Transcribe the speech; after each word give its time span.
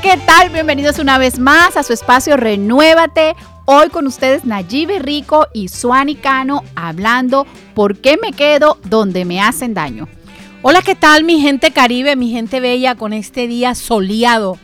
¿qué 0.00 0.16
tal? 0.16 0.50
Bienvenidos 0.50 1.00
una 1.00 1.18
vez 1.18 1.40
más 1.40 1.76
a 1.76 1.82
su 1.82 1.92
espacio 1.92 2.36
Renuévate. 2.36 3.34
Hoy 3.64 3.88
con 3.88 4.06
ustedes 4.06 4.44
Nayibe 4.44 5.00
Rico 5.00 5.48
y 5.52 5.68
Suani 5.68 6.14
Cano 6.14 6.62
hablando 6.76 7.46
por 7.74 7.96
qué 7.96 8.16
me 8.22 8.32
quedo 8.32 8.78
donde 8.84 9.24
me 9.24 9.40
hacen 9.40 9.74
daño. 9.74 10.06
Hola, 10.62 10.82
¿qué 10.82 10.94
tal 10.94 11.24
mi 11.24 11.40
gente 11.40 11.72
caribe, 11.72 12.14
mi 12.14 12.30
gente 12.30 12.60
bella 12.60 12.94
con 12.94 13.12
este 13.12 13.48
día 13.48 13.74
soleado? 13.74 14.58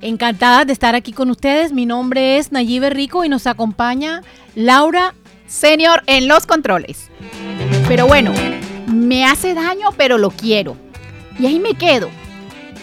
Encantada 0.00 0.64
de 0.64 0.72
estar 0.72 0.96
aquí 0.96 1.12
con 1.12 1.30
ustedes. 1.30 1.72
Mi 1.72 1.86
nombre 1.86 2.38
es 2.38 2.50
Nayibe 2.50 2.90
Rico 2.90 3.24
y 3.24 3.28
nos 3.28 3.46
acompaña 3.46 4.22
Laura 4.56 5.14
Senior 5.46 6.02
en 6.06 6.26
los 6.26 6.46
controles. 6.46 7.10
Pero 7.86 8.06
bueno, 8.08 8.32
me 8.88 9.24
hace 9.24 9.54
daño, 9.54 9.90
pero 9.96 10.18
lo 10.18 10.30
quiero. 10.30 10.76
Y 11.38 11.46
ahí 11.46 11.60
me 11.60 11.74
quedo. 11.74 12.10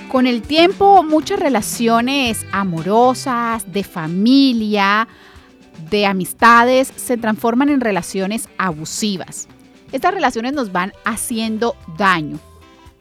Con 0.10 0.26
el 0.26 0.42
tiempo, 0.42 1.04
muchas 1.04 1.38
relaciones 1.38 2.46
amorosas, 2.54 3.71
de 3.74 3.84
familia, 3.84 5.06
de 5.89 6.06
amistades, 6.06 6.93
se 6.96 7.18
transforman 7.18 7.68
en 7.68 7.82
relaciones 7.82 8.47
abusivas. 8.57 9.50
Estas 9.92 10.14
relaciones 10.14 10.54
nos 10.54 10.71
van 10.71 10.93
haciendo 11.04 11.75
daño. 11.97 12.39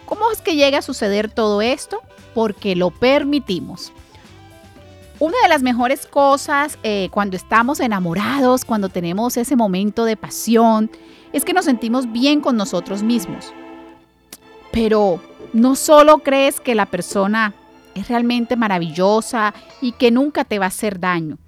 ¿Cómo 0.05 0.33
es 0.33 0.41
que 0.41 0.57
llega 0.57 0.79
a 0.79 0.83
suceder 0.83 1.31
todo 1.31 1.63
esto? 1.63 2.01
Porque 2.35 2.75
lo 2.75 2.91
permitimos. 2.91 3.93
Una 5.21 5.37
de 5.43 5.49
las 5.49 5.63
mejores 5.63 6.07
cosas 6.07 6.77
eh, 6.83 7.09
cuando 7.13 7.37
estamos 7.37 7.79
enamorados, 7.79 8.65
cuando 8.65 8.89
tenemos 8.89 9.37
ese 9.37 9.55
momento 9.55 10.05
de 10.05 10.17
pasión, 10.17 10.91
es 11.33 11.45
que 11.45 11.53
nos 11.53 11.65
sentimos 11.67 12.11
bien 12.11 12.41
con 12.41 12.57
nosotros 12.57 13.05
mismos. 13.05 13.53
Pero 14.73 15.21
no 15.53 15.75
solo 15.75 16.19
crees 16.19 16.61
que 16.61 16.75
la 16.75 16.87
persona 16.87 17.55
es 17.95 18.09
realmente 18.09 18.57
maravillosa 18.57 19.55
y 19.81 19.93
que 19.93 20.11
nunca 20.11 20.45
te 20.45 20.59
va 20.59 20.67
a 20.67 20.69
hacer 20.69 21.01
daño. 21.01 21.39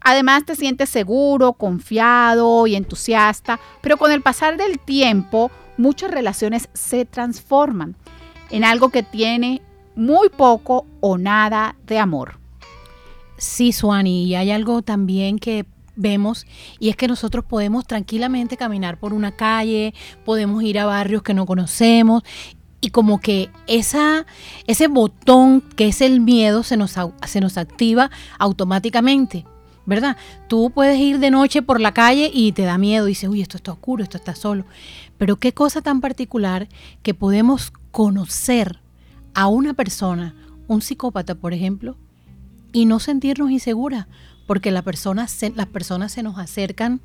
Además 0.00 0.44
te 0.46 0.56
sientes 0.56 0.88
seguro, 0.88 1.52
confiado 1.52 2.66
y 2.66 2.74
entusiasta, 2.74 3.60
pero 3.82 3.98
con 3.98 4.10
el 4.12 4.22
pasar 4.22 4.56
del 4.56 4.78
tiempo 4.78 5.50
muchas 5.76 6.10
relaciones 6.10 6.68
se 6.72 7.04
transforman 7.04 7.96
en 8.50 8.64
algo 8.64 8.88
que 8.88 9.02
tiene 9.02 9.60
muy 9.94 10.30
poco 10.30 10.86
o 11.00 11.18
nada 11.18 11.76
de 11.86 11.98
amor. 11.98 12.38
Sí, 13.36 13.72
Suani, 13.72 14.24
y 14.24 14.34
hay 14.34 14.50
algo 14.50 14.82
también 14.82 15.38
que 15.38 15.66
vemos 15.96 16.46
y 16.78 16.88
es 16.88 16.96
que 16.96 17.08
nosotros 17.08 17.44
podemos 17.44 17.86
tranquilamente 17.86 18.56
caminar 18.56 18.98
por 18.98 19.12
una 19.12 19.32
calle, 19.32 19.92
podemos 20.24 20.62
ir 20.62 20.78
a 20.78 20.86
barrios 20.86 21.22
que 21.22 21.34
no 21.34 21.46
conocemos 21.46 22.22
y 22.80 22.90
como 22.90 23.20
que 23.20 23.50
esa, 23.66 24.26
ese 24.66 24.88
botón 24.88 25.60
que 25.60 25.88
es 25.88 26.00
el 26.00 26.20
miedo 26.20 26.62
se 26.62 26.76
nos, 26.76 26.96
se 27.26 27.40
nos 27.40 27.58
activa 27.58 28.10
automáticamente. 28.38 29.44
¿Verdad? 29.86 30.16
Tú 30.46 30.70
puedes 30.70 31.00
ir 31.00 31.18
de 31.18 31.30
noche 31.30 31.62
por 31.62 31.80
la 31.80 31.92
calle 31.92 32.30
y 32.32 32.52
te 32.52 32.62
da 32.62 32.78
miedo, 32.78 33.06
dices, 33.06 33.28
uy, 33.28 33.40
esto 33.40 33.56
está 33.56 33.72
oscuro, 33.72 34.04
esto 34.04 34.18
está 34.18 34.36
solo. 34.36 34.64
Pero 35.18 35.36
qué 35.36 35.52
cosa 35.52 35.80
tan 35.80 36.00
particular 36.00 36.68
que 37.02 37.12
podemos 37.12 37.72
conocer 37.90 38.78
a 39.34 39.48
una 39.48 39.74
persona, 39.74 40.34
un 40.68 40.82
psicópata, 40.82 41.34
por 41.34 41.54
ejemplo, 41.54 41.96
y 42.72 42.84
no 42.84 43.00
sentirnos 43.00 43.50
inseguras, 43.50 44.06
porque 44.46 44.70
las 44.70 44.84
personas 44.84 45.32
se 45.32 46.22
nos 46.22 46.38
acercan 46.38 47.00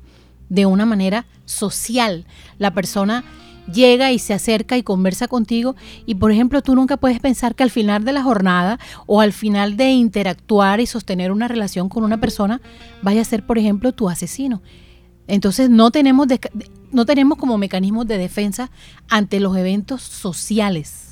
de 0.48 0.66
una 0.66 0.86
manera 0.86 1.26
social. 1.44 2.26
La 2.58 2.72
persona 2.72 3.24
llega 3.72 4.12
y 4.12 4.18
se 4.18 4.34
acerca 4.34 4.76
y 4.76 4.82
conversa 4.82 5.28
contigo 5.28 5.76
y 6.06 6.16
por 6.16 6.30
ejemplo 6.30 6.62
tú 6.62 6.74
nunca 6.74 6.96
puedes 6.96 7.20
pensar 7.20 7.54
que 7.54 7.62
al 7.62 7.70
final 7.70 8.04
de 8.04 8.12
la 8.12 8.22
jornada 8.22 8.78
o 9.06 9.20
al 9.20 9.32
final 9.32 9.76
de 9.76 9.90
interactuar 9.90 10.80
y 10.80 10.86
sostener 10.86 11.32
una 11.32 11.48
relación 11.48 11.88
con 11.88 12.04
una 12.04 12.20
persona 12.20 12.60
vaya 13.02 13.22
a 13.22 13.24
ser 13.24 13.44
por 13.44 13.58
ejemplo 13.58 13.92
tu 13.92 14.08
asesino. 14.08 14.62
Entonces 15.28 15.70
no 15.70 15.90
tenemos, 15.90 16.28
no 16.92 17.04
tenemos 17.04 17.38
como 17.38 17.58
mecanismos 17.58 18.06
de 18.06 18.18
defensa 18.18 18.70
ante 19.08 19.40
los 19.40 19.56
eventos 19.56 20.02
sociales. 20.02 21.02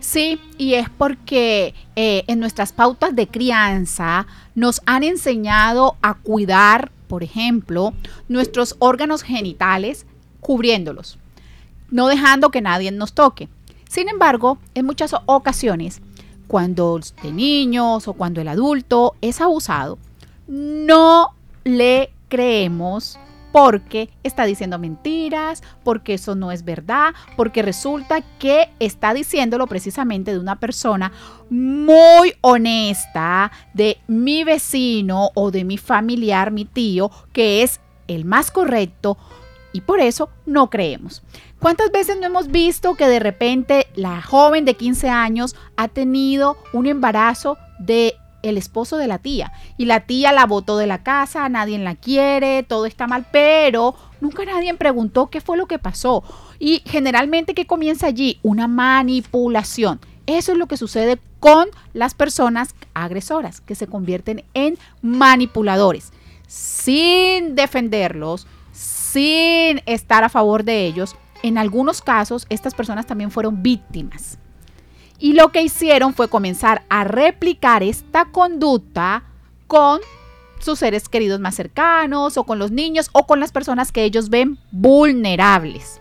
Sí, 0.00 0.40
y 0.56 0.74
es 0.74 0.88
porque 0.88 1.74
eh, 1.94 2.24
en 2.26 2.40
nuestras 2.40 2.72
pautas 2.72 3.14
de 3.14 3.28
crianza 3.28 4.26
nos 4.54 4.80
han 4.86 5.04
enseñado 5.04 5.96
a 6.00 6.14
cuidar, 6.14 6.90
por 7.06 7.22
ejemplo, 7.22 7.92
nuestros 8.26 8.76
órganos 8.78 9.22
genitales 9.22 10.06
cubriéndolos 10.40 11.19
no 11.90 12.08
dejando 12.08 12.50
que 12.50 12.60
nadie 12.60 12.90
nos 12.90 13.12
toque. 13.12 13.48
Sin 13.88 14.08
embargo, 14.08 14.58
en 14.74 14.86
muchas 14.86 15.14
ocasiones, 15.26 16.00
cuando 16.46 17.00
de 17.22 17.32
niños 17.32 18.08
o 18.08 18.12
cuando 18.12 18.40
el 18.40 18.48
adulto 18.48 19.14
es 19.20 19.40
abusado, 19.40 19.98
no 20.46 21.28
le 21.64 22.12
creemos 22.28 23.18
porque 23.52 24.10
está 24.22 24.44
diciendo 24.44 24.78
mentiras, 24.78 25.62
porque 25.82 26.14
eso 26.14 26.34
no 26.34 26.52
es 26.52 26.64
verdad, 26.64 27.14
porque 27.36 27.62
resulta 27.62 28.20
que 28.38 28.68
está 28.78 29.12
diciéndolo 29.12 29.66
precisamente 29.66 30.32
de 30.32 30.38
una 30.38 30.56
persona 30.56 31.12
muy 31.50 32.34
honesta, 32.40 33.50
de 33.74 33.98
mi 34.06 34.44
vecino 34.44 35.30
o 35.34 35.50
de 35.50 35.64
mi 35.64 35.78
familiar, 35.78 36.50
mi 36.52 36.64
tío, 36.64 37.10
que 37.32 37.62
es 37.62 37.80
el 38.06 38.24
más 38.24 38.50
correcto 38.50 39.18
y 39.72 39.82
por 39.82 40.00
eso 40.00 40.30
no 40.46 40.70
creemos. 40.70 41.22
¿Cuántas 41.60 41.92
veces 41.92 42.16
no 42.18 42.26
hemos 42.26 42.48
visto 42.48 42.94
que 42.94 43.06
de 43.06 43.18
repente 43.18 43.86
la 43.94 44.22
joven 44.22 44.64
de 44.64 44.76
15 44.76 45.10
años 45.10 45.54
ha 45.76 45.88
tenido 45.88 46.56
un 46.72 46.86
embarazo 46.86 47.58
de 47.78 48.14
el 48.42 48.56
esposo 48.56 48.96
de 48.96 49.06
la 49.06 49.18
tía 49.18 49.52
y 49.76 49.84
la 49.84 50.00
tía 50.00 50.32
la 50.32 50.46
botó 50.46 50.78
de 50.78 50.86
la 50.86 51.02
casa, 51.02 51.46
nadie 51.50 51.78
la 51.78 51.96
quiere, 51.96 52.62
todo 52.62 52.86
está 52.86 53.06
mal, 53.06 53.26
pero 53.30 53.94
nunca 54.22 54.46
nadie 54.46 54.72
preguntó 54.72 55.28
qué 55.28 55.42
fue 55.42 55.58
lo 55.58 55.66
que 55.66 55.78
pasó. 55.78 56.24
Y 56.58 56.82
generalmente 56.86 57.52
¿qué 57.52 57.66
comienza 57.66 58.06
allí? 58.06 58.38
Una 58.42 58.66
manipulación. 58.66 60.00
Eso 60.24 60.52
es 60.52 60.58
lo 60.58 60.66
que 60.66 60.78
sucede 60.78 61.18
con 61.40 61.68
las 61.92 62.14
personas 62.14 62.74
agresoras, 62.94 63.60
que 63.60 63.74
se 63.74 63.86
convierten 63.86 64.44
en 64.54 64.78
manipuladores. 65.02 66.10
Sin 66.46 67.54
defenderlos, 67.54 68.46
sin 68.72 69.82
estar 69.84 70.24
a 70.24 70.30
favor 70.30 70.64
de 70.64 70.86
ellos, 70.86 71.16
en 71.42 71.58
algunos 71.58 72.02
casos 72.02 72.46
estas 72.48 72.74
personas 72.74 73.06
también 73.06 73.30
fueron 73.30 73.62
víctimas. 73.62 74.38
Y 75.18 75.34
lo 75.34 75.50
que 75.50 75.62
hicieron 75.62 76.14
fue 76.14 76.28
comenzar 76.28 76.82
a 76.88 77.04
replicar 77.04 77.82
esta 77.82 78.26
conducta 78.26 79.24
con 79.66 80.00
sus 80.60 80.78
seres 80.78 81.08
queridos 81.08 81.40
más 81.40 81.54
cercanos 81.54 82.36
o 82.36 82.44
con 82.44 82.58
los 82.58 82.70
niños 82.70 83.08
o 83.12 83.26
con 83.26 83.40
las 83.40 83.52
personas 83.52 83.92
que 83.92 84.04
ellos 84.04 84.30
ven 84.30 84.58
vulnerables. 84.70 86.00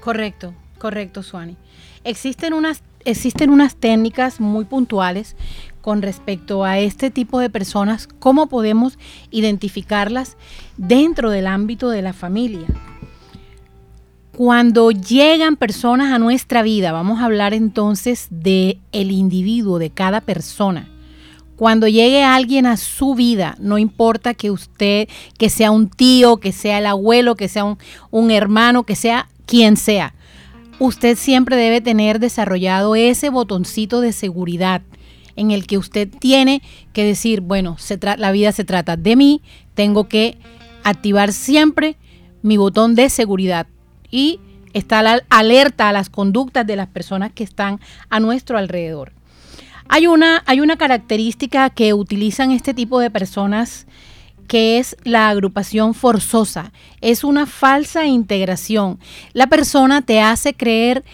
Correcto, 0.00 0.54
correcto, 0.78 1.22
Suani. 1.22 1.56
Existen 2.04 2.52
unas, 2.52 2.82
existen 3.04 3.50
unas 3.50 3.76
técnicas 3.76 4.40
muy 4.40 4.64
puntuales 4.64 5.36
con 5.80 6.02
respecto 6.02 6.64
a 6.64 6.78
este 6.78 7.10
tipo 7.10 7.38
de 7.38 7.50
personas, 7.50 8.08
cómo 8.18 8.48
podemos 8.48 8.98
identificarlas 9.30 10.36
dentro 10.76 11.30
del 11.30 11.46
ámbito 11.46 11.90
de 11.90 12.02
la 12.02 12.12
familia. 12.12 12.66
Cuando 14.36 14.90
llegan 14.90 15.56
personas 15.56 16.12
a 16.12 16.18
nuestra 16.18 16.62
vida, 16.62 16.92
vamos 16.92 17.20
a 17.20 17.24
hablar 17.24 17.54
entonces 17.54 18.26
de 18.28 18.78
el 18.92 19.10
individuo, 19.10 19.78
de 19.78 19.88
cada 19.88 20.20
persona. 20.20 20.90
Cuando 21.56 21.88
llegue 21.88 22.22
alguien 22.22 22.66
a 22.66 22.76
su 22.76 23.14
vida, 23.14 23.56
no 23.58 23.78
importa 23.78 24.34
que 24.34 24.50
usted, 24.50 25.08
que 25.38 25.48
sea 25.48 25.70
un 25.70 25.88
tío, 25.88 26.36
que 26.36 26.52
sea 26.52 26.80
el 26.80 26.86
abuelo, 26.86 27.34
que 27.34 27.48
sea 27.48 27.78
un, 28.10 28.30
hermano, 28.30 28.82
que 28.82 28.94
sea 28.94 29.26
quien 29.46 29.78
sea, 29.78 30.12
usted 30.80 31.16
siempre 31.16 31.56
debe 31.56 31.80
tener 31.80 32.20
desarrollado 32.20 32.94
ese 32.94 33.30
botoncito 33.30 34.02
de 34.02 34.12
seguridad 34.12 34.82
en 35.36 35.50
el 35.50 35.66
que 35.66 35.78
usted 35.78 36.10
tiene 36.10 36.60
que 36.92 37.04
decir, 37.04 37.40
bueno, 37.40 37.76
se 37.78 37.98
la 38.18 38.32
vida 38.32 38.52
se 38.52 38.64
trata 38.64 38.98
de 38.98 39.16
mí, 39.16 39.40
tengo 39.72 40.08
que 40.08 40.36
activar 40.84 41.32
siempre 41.32 41.96
mi 42.42 42.58
botón 42.58 42.94
de 42.94 43.08
seguridad 43.08 43.66
y 44.10 44.40
estar 44.72 45.24
alerta 45.30 45.88
a 45.88 45.92
las 45.92 46.10
conductas 46.10 46.66
de 46.66 46.76
las 46.76 46.88
personas 46.88 47.32
que 47.32 47.44
están 47.44 47.80
a 48.10 48.20
nuestro 48.20 48.58
alrededor. 48.58 49.12
Hay 49.88 50.06
una, 50.06 50.42
hay 50.46 50.60
una 50.60 50.76
característica 50.76 51.70
que 51.70 51.94
utilizan 51.94 52.50
este 52.50 52.74
tipo 52.74 52.98
de 52.98 53.10
personas 53.10 53.86
que 54.48 54.78
es 54.78 54.96
la 55.04 55.28
agrupación 55.28 55.94
forzosa. 55.94 56.72
Es 57.00 57.24
una 57.24 57.46
falsa 57.46 58.06
integración. 58.06 58.98
La 59.32 59.46
persona 59.46 60.02
te 60.02 60.20
hace 60.20 60.54
creer 60.54 61.04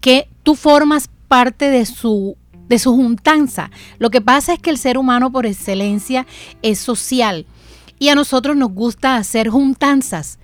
que 0.00 0.28
tú 0.42 0.54
formas 0.54 1.08
parte 1.28 1.70
de 1.70 1.86
su 1.86 2.36
de 2.68 2.78
su 2.78 2.94
juntanza. 2.94 3.70
Lo 3.98 4.10
que 4.10 4.20
pasa 4.20 4.52
es 4.52 4.58
que 4.58 4.70
el 4.70 4.78
ser 4.78 4.98
humano 4.98 5.32
por 5.32 5.46
excelencia 5.46 6.26
es 6.60 6.78
social 6.78 7.46
y 7.98 8.10
a 8.10 8.14
nosotros 8.14 8.56
nos 8.56 8.72
gusta 8.72 9.16
hacer 9.16 9.48
juntanzas. 9.48 10.38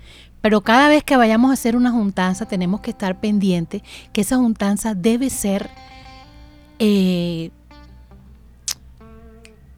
Pero 0.45 0.61
cada 0.61 0.89
vez 0.89 1.03
que 1.03 1.17
vayamos 1.17 1.49
a 1.49 1.55
hacer 1.55 1.75
una 1.75 1.91
juntanza 1.91 2.45
tenemos 2.45 2.83
que 2.83 2.91
estar 2.91 3.19
pendientes 3.19 3.81
que 4.13 4.21
esa 4.21 4.37
juntanza 4.37 4.95
debe 4.95 5.31
ser 5.31 5.71
eh, 6.79 7.51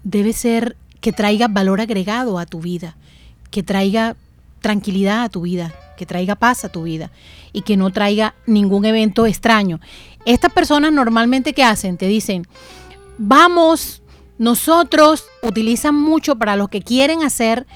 debe 0.02 0.32
ser 0.32 0.76
que 1.00 1.12
traiga 1.12 1.46
valor 1.46 1.80
agregado 1.80 2.36
a 2.40 2.46
tu 2.46 2.60
vida, 2.60 2.96
que 3.52 3.62
traiga 3.62 4.16
tranquilidad 4.60 5.22
a 5.22 5.28
tu 5.28 5.42
vida, 5.42 5.72
que 5.96 6.04
traiga 6.04 6.34
paz 6.34 6.64
a 6.64 6.68
tu 6.68 6.82
vida 6.82 7.12
y 7.52 7.62
que 7.62 7.76
no 7.76 7.92
traiga 7.92 8.34
ningún 8.44 8.86
evento 8.86 9.24
extraño. 9.24 9.78
Estas 10.24 10.52
personas 10.52 10.92
normalmente 10.92 11.52
¿qué 11.52 11.62
hacen? 11.62 11.96
Te 11.96 12.08
dicen, 12.08 12.44
vamos, 13.18 14.02
nosotros 14.36 15.26
utilizan 15.44 15.94
mucho 15.94 16.34
para 16.34 16.56
lo 16.56 16.66
que 16.66 16.82
quieren 16.82 17.22
hacer, 17.22 17.68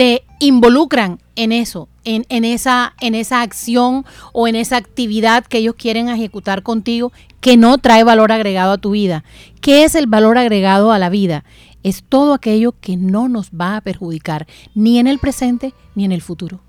te 0.00 0.24
involucran 0.38 1.18
en 1.36 1.52
eso, 1.52 1.86
en, 2.04 2.24
esa, 2.46 2.94
en 3.02 3.14
esa 3.14 3.42
acción 3.42 4.06
o 4.32 4.48
en 4.48 4.56
esa 4.56 4.78
actividad 4.78 5.44
que 5.44 5.58
ellos 5.58 5.74
quieren 5.74 6.08
ejecutar 6.08 6.62
contigo 6.62 7.12
que 7.42 7.58
no 7.58 7.76
trae 7.76 8.02
valor 8.02 8.32
agregado 8.32 8.72
a 8.72 8.78
tu 8.78 8.92
vida. 8.92 9.24
¿Qué 9.60 9.84
es 9.84 9.94
el 9.94 10.06
valor 10.06 10.38
agregado 10.38 10.90
a 10.90 10.98
la 10.98 11.10
vida? 11.10 11.44
Es 11.82 12.02
todo 12.02 12.32
aquello 12.32 12.72
que 12.80 12.96
no 12.96 13.28
nos 13.28 13.50
va 13.50 13.76
a 13.76 13.82
perjudicar, 13.82 14.46
ni 14.74 14.98
en 14.98 15.06
el 15.06 15.18
presente 15.18 15.74
ni 15.94 16.06
en 16.06 16.12
el 16.12 16.22
futuro. 16.22 16.60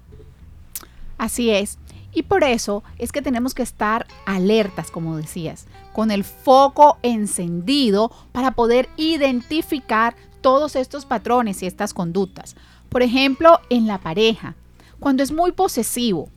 Así 1.17 1.51
es. 1.51 1.77
Y 2.13 2.23
por 2.23 2.43
eso 2.43 2.83
es 2.97 3.13
que 3.13 3.21
tenemos 3.21 3.53
que 3.53 3.63
estar 3.63 4.07
alertas, 4.25 4.91
como 4.91 5.15
decías, 5.15 5.67
con 5.93 6.11
el 6.11 6.25
foco 6.25 6.97
encendido 7.01 8.11
para 8.33 8.51
poder 8.51 8.89
identificar 8.97 10.17
todos 10.41 10.75
estos 10.75 11.05
patrones 11.05 11.63
y 11.63 11.67
estas 11.67 11.93
conductas. 11.93 12.57
Por 12.91 13.01
ejemplo, 13.01 13.59
en 13.71 13.87
la 13.87 13.97
pareja, 13.97 14.55
cuando 14.99 15.23
es 15.23 15.31
muy 15.31 15.53
posesivo 15.53 16.29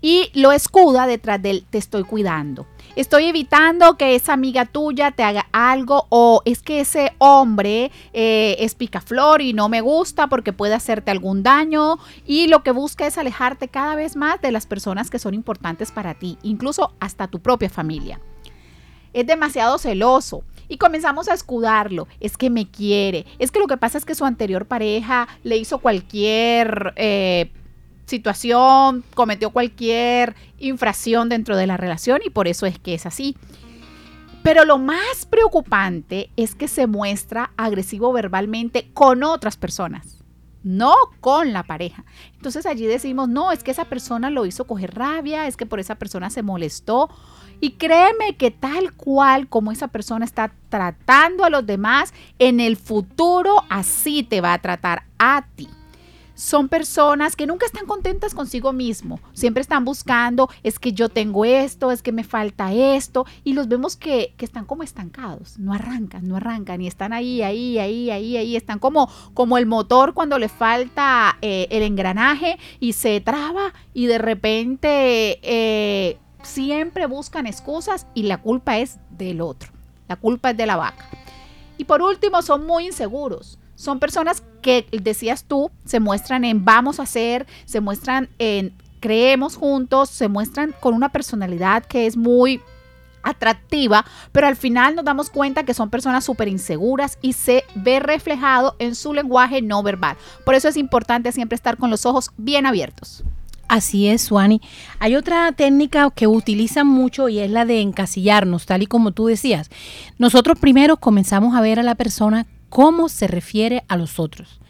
y 0.00 0.30
lo 0.34 0.52
escuda 0.52 1.08
detrás 1.08 1.42
del 1.42 1.64
te 1.64 1.78
estoy 1.78 2.04
cuidando 2.04 2.66
estoy 2.96 3.24
evitando 3.24 3.96
que 3.96 4.14
esa 4.14 4.32
amiga 4.32 4.66
tuya 4.66 5.10
te 5.12 5.22
haga 5.22 5.46
algo 5.52 6.06
o 6.10 6.42
es 6.44 6.62
que 6.62 6.80
ese 6.80 7.12
hombre 7.18 7.90
eh, 8.12 8.56
es 8.58 8.74
picaflor 8.74 9.40
y 9.40 9.52
no 9.52 9.68
me 9.68 9.80
gusta 9.80 10.26
porque 10.26 10.52
puede 10.52 10.74
hacerte 10.74 11.10
algún 11.10 11.42
daño 11.42 11.98
y 12.26 12.48
lo 12.48 12.62
que 12.62 12.70
busca 12.70 13.06
es 13.06 13.18
alejarte 13.18 13.68
cada 13.68 13.94
vez 13.94 14.16
más 14.16 14.40
de 14.40 14.52
las 14.52 14.66
personas 14.66 15.10
que 15.10 15.18
son 15.18 15.34
importantes 15.34 15.90
para 15.90 16.14
ti, 16.14 16.38
incluso 16.42 16.92
hasta 17.00 17.28
tu 17.28 17.40
propia 17.40 17.70
familia. 17.70 18.20
Es 19.12 19.26
demasiado 19.26 19.78
celoso, 19.78 20.42
y 20.72 20.78
comenzamos 20.78 21.28
a 21.28 21.34
escudarlo. 21.34 22.08
Es 22.18 22.38
que 22.38 22.48
me 22.48 22.70
quiere. 22.70 23.26
Es 23.38 23.50
que 23.50 23.58
lo 23.58 23.66
que 23.66 23.76
pasa 23.76 23.98
es 23.98 24.06
que 24.06 24.14
su 24.14 24.24
anterior 24.24 24.64
pareja 24.64 25.28
le 25.44 25.58
hizo 25.58 25.80
cualquier 25.80 26.94
eh, 26.96 27.52
situación, 28.06 29.04
cometió 29.12 29.50
cualquier 29.50 30.34
infracción 30.58 31.28
dentro 31.28 31.58
de 31.58 31.66
la 31.66 31.76
relación 31.76 32.20
y 32.24 32.30
por 32.30 32.48
eso 32.48 32.64
es 32.64 32.78
que 32.78 32.94
es 32.94 33.04
así. 33.04 33.36
Pero 34.42 34.64
lo 34.64 34.78
más 34.78 35.26
preocupante 35.28 36.30
es 36.38 36.54
que 36.54 36.68
se 36.68 36.86
muestra 36.86 37.52
agresivo 37.58 38.10
verbalmente 38.14 38.88
con 38.94 39.24
otras 39.24 39.58
personas, 39.58 40.24
no 40.62 40.94
con 41.20 41.52
la 41.52 41.64
pareja. 41.64 42.06
Entonces 42.34 42.64
allí 42.64 42.86
decimos, 42.86 43.28
no, 43.28 43.52
es 43.52 43.62
que 43.62 43.72
esa 43.72 43.84
persona 43.84 44.30
lo 44.30 44.46
hizo 44.46 44.66
coger 44.66 44.94
rabia, 44.94 45.46
es 45.48 45.58
que 45.58 45.66
por 45.66 45.80
esa 45.80 45.96
persona 45.96 46.30
se 46.30 46.42
molestó. 46.42 47.10
Y 47.62 47.70
créeme 47.74 48.34
que 48.36 48.50
tal 48.50 48.92
cual 48.92 49.48
como 49.48 49.70
esa 49.70 49.86
persona 49.86 50.24
está 50.24 50.52
tratando 50.68 51.44
a 51.44 51.48
los 51.48 51.64
demás, 51.64 52.12
en 52.40 52.58
el 52.58 52.76
futuro 52.76 53.62
así 53.70 54.24
te 54.24 54.40
va 54.40 54.52
a 54.52 54.58
tratar 54.58 55.04
a 55.16 55.46
ti. 55.54 55.68
Son 56.34 56.68
personas 56.68 57.36
que 57.36 57.46
nunca 57.46 57.64
están 57.64 57.86
contentas 57.86 58.34
consigo 58.34 58.72
mismo, 58.72 59.20
siempre 59.32 59.60
están 59.60 59.84
buscando, 59.84 60.48
es 60.64 60.80
que 60.80 60.92
yo 60.92 61.08
tengo 61.08 61.44
esto, 61.44 61.92
es 61.92 62.02
que 62.02 62.10
me 62.10 62.24
falta 62.24 62.72
esto, 62.72 63.26
y 63.44 63.52
los 63.52 63.68
vemos 63.68 63.94
que, 63.94 64.34
están 64.40 64.64
como 64.64 64.82
estancados, 64.82 65.56
no 65.60 65.72
arrancan, 65.72 66.26
no 66.26 66.38
arrancan, 66.38 66.80
y 66.80 66.88
están 66.88 67.12
ahí, 67.12 67.42
ahí, 67.42 67.78
ahí, 67.78 68.10
ahí, 68.10 68.36
ahí, 68.38 68.56
están 68.56 68.80
como, 68.80 69.08
como 69.34 69.56
el 69.56 69.66
motor 69.66 70.14
cuando 70.14 70.36
le 70.40 70.48
falta 70.48 71.38
eh, 71.42 71.68
el 71.70 71.84
engranaje 71.84 72.58
y 72.80 72.94
se 72.94 73.20
traba 73.20 73.72
y 73.94 74.06
de 74.06 74.18
repente 74.18 75.38
eh, 75.44 76.18
siempre 76.42 77.06
buscan 77.06 77.46
excusas 77.46 78.06
y 78.14 78.24
la 78.24 78.38
culpa 78.38 78.78
es 78.78 78.98
del 79.10 79.40
otro, 79.40 79.70
la 80.08 80.16
culpa 80.16 80.50
es 80.50 80.56
de 80.56 80.66
la 80.66 80.76
vaca. 80.76 81.06
Y 81.78 81.84
por 81.84 82.02
último, 82.02 82.42
son 82.42 82.66
muy 82.66 82.86
inseguros 82.86 83.58
son 83.82 83.98
personas 83.98 84.44
que, 84.60 84.86
decías 84.92 85.42
tú, 85.42 85.72
se 85.84 85.98
muestran 85.98 86.44
en 86.44 86.64
vamos 86.64 87.00
a 87.00 87.02
hacer, 87.02 87.48
se 87.64 87.80
muestran 87.80 88.28
en 88.38 88.72
creemos 89.00 89.56
juntos, 89.56 90.08
se 90.08 90.28
muestran 90.28 90.72
con 90.78 90.94
una 90.94 91.08
personalidad 91.08 91.84
que 91.84 92.06
es 92.06 92.16
muy 92.16 92.60
atractiva, 93.24 94.04
pero 94.30 94.46
al 94.46 94.54
final 94.54 94.94
nos 94.94 95.04
damos 95.04 95.30
cuenta 95.30 95.64
que 95.64 95.74
son 95.74 95.90
personas 95.90 96.24
súper 96.24 96.46
inseguras 96.46 97.18
y 97.22 97.32
se 97.32 97.64
ve 97.74 97.98
reflejado 97.98 98.76
en 98.78 98.94
su 98.94 99.14
lenguaje 99.14 99.62
no 99.62 99.82
verbal. 99.82 100.16
Por 100.44 100.54
eso 100.54 100.68
es 100.68 100.76
importante 100.76 101.32
siempre 101.32 101.56
estar 101.56 101.76
con 101.76 101.90
los 101.90 102.06
ojos 102.06 102.30
bien 102.36 102.66
abiertos. 102.66 103.24
Así 103.72 104.06
es, 104.06 104.20
Suani. 104.20 104.60
Hay 104.98 105.16
otra 105.16 105.50
técnica 105.52 106.10
que 106.10 106.26
utilizan 106.26 106.86
mucho 106.86 107.30
y 107.30 107.38
es 107.38 107.50
la 107.50 107.64
de 107.64 107.80
encasillarnos, 107.80 108.66
tal 108.66 108.82
y 108.82 108.86
como 108.86 109.12
tú 109.12 109.28
decías. 109.28 109.70
Nosotros 110.18 110.58
primero 110.58 110.98
comenzamos 110.98 111.56
a 111.56 111.62
ver 111.62 111.80
a 111.80 111.82
la 111.82 111.94
persona 111.94 112.46
cómo 112.68 113.08
se 113.08 113.28
refiere 113.28 113.82
a 113.88 113.96
los 113.96 114.20
otros, 114.20 114.60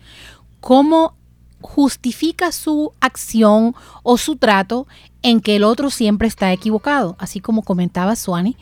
cómo 0.60 1.16
justifica 1.60 2.52
su 2.52 2.92
acción 3.00 3.74
o 4.04 4.18
su 4.18 4.36
trato 4.36 4.86
en 5.22 5.40
que 5.40 5.56
el 5.56 5.64
otro 5.64 5.90
siempre 5.90 6.28
está 6.28 6.52
equivocado, 6.52 7.16
así 7.18 7.40
como 7.40 7.62
comentaba 7.62 8.14
Suani. 8.14 8.56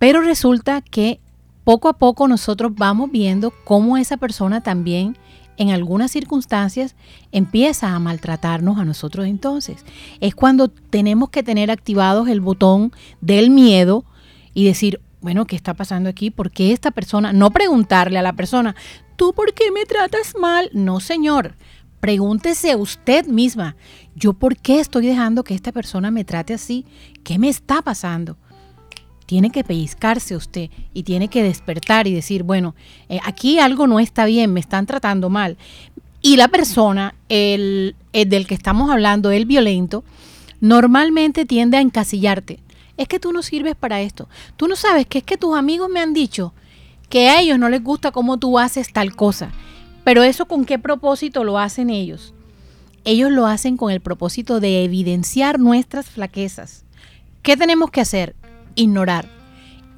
Pero 0.00 0.20
resulta 0.20 0.80
que 0.80 1.20
poco 1.62 1.88
a 1.88 1.92
poco 1.92 2.26
nosotros 2.26 2.72
vamos 2.74 3.12
viendo 3.12 3.52
cómo 3.62 3.98
esa 3.98 4.16
persona 4.16 4.62
también 4.62 5.16
en 5.60 5.68
algunas 5.68 6.10
circunstancias 6.10 6.96
empieza 7.32 7.94
a 7.94 7.98
maltratarnos 7.98 8.78
a 8.78 8.86
nosotros 8.86 9.26
entonces. 9.26 9.84
Es 10.20 10.34
cuando 10.34 10.68
tenemos 10.68 11.28
que 11.28 11.42
tener 11.42 11.70
activados 11.70 12.28
el 12.28 12.40
botón 12.40 12.92
del 13.20 13.50
miedo 13.50 14.06
y 14.54 14.64
decir, 14.64 15.02
bueno, 15.20 15.44
¿qué 15.44 15.56
está 15.56 15.74
pasando 15.74 16.08
aquí? 16.08 16.30
¿Por 16.30 16.50
qué 16.50 16.72
esta 16.72 16.92
persona? 16.92 17.34
No 17.34 17.50
preguntarle 17.50 18.18
a 18.18 18.22
la 18.22 18.32
persona, 18.32 18.74
¿tú 19.16 19.34
por 19.34 19.52
qué 19.52 19.70
me 19.70 19.84
tratas 19.84 20.34
mal? 20.34 20.70
No, 20.72 20.98
señor. 20.98 21.56
Pregúntese 22.00 22.74
usted 22.76 23.26
misma, 23.26 23.76
¿yo 24.14 24.32
por 24.32 24.56
qué 24.56 24.80
estoy 24.80 25.04
dejando 25.04 25.44
que 25.44 25.54
esta 25.54 25.72
persona 25.72 26.10
me 26.10 26.24
trate 26.24 26.54
así? 26.54 26.86
¿Qué 27.22 27.38
me 27.38 27.50
está 27.50 27.82
pasando? 27.82 28.38
Tiene 29.30 29.50
que 29.50 29.62
pellizcarse 29.62 30.34
usted 30.34 30.70
y 30.92 31.04
tiene 31.04 31.28
que 31.28 31.44
despertar 31.44 32.08
y 32.08 32.12
decir, 32.12 32.42
bueno, 32.42 32.74
eh, 33.08 33.20
aquí 33.22 33.60
algo 33.60 33.86
no 33.86 34.00
está 34.00 34.24
bien, 34.24 34.52
me 34.52 34.58
están 34.58 34.86
tratando 34.86 35.30
mal. 35.30 35.56
Y 36.20 36.34
la 36.34 36.48
persona, 36.48 37.14
el, 37.28 37.94
el 38.12 38.28
del 38.28 38.48
que 38.48 38.56
estamos 38.56 38.90
hablando, 38.90 39.30
el 39.30 39.46
violento, 39.46 40.02
normalmente 40.60 41.46
tiende 41.46 41.76
a 41.76 41.80
encasillarte 41.80 42.58
es 42.96 43.06
que 43.06 43.20
tú 43.20 43.32
no 43.32 43.42
sirves 43.42 43.76
para 43.76 44.00
esto. 44.00 44.28
Tú 44.56 44.66
no 44.66 44.74
sabes 44.74 45.06
que 45.06 45.18
es 45.18 45.24
que 45.24 45.36
tus 45.36 45.56
amigos 45.56 45.88
me 45.88 46.00
han 46.00 46.12
dicho 46.12 46.52
que 47.08 47.28
a 47.28 47.40
ellos 47.40 47.56
no 47.56 47.68
les 47.68 47.84
gusta 47.84 48.10
cómo 48.10 48.36
tú 48.36 48.58
haces 48.58 48.92
tal 48.92 49.14
cosa. 49.14 49.52
Pero 50.02 50.24
eso 50.24 50.46
con 50.46 50.64
qué 50.64 50.80
propósito 50.80 51.44
lo 51.44 51.56
hacen 51.56 51.88
ellos? 51.88 52.34
Ellos 53.04 53.30
lo 53.30 53.46
hacen 53.46 53.76
con 53.76 53.92
el 53.92 54.00
propósito 54.00 54.58
de 54.58 54.82
evidenciar 54.82 55.60
nuestras 55.60 56.10
flaquezas. 56.10 56.84
¿Qué 57.42 57.56
tenemos 57.56 57.92
que 57.92 58.00
hacer? 58.00 58.34
Ignorar. 58.74 59.28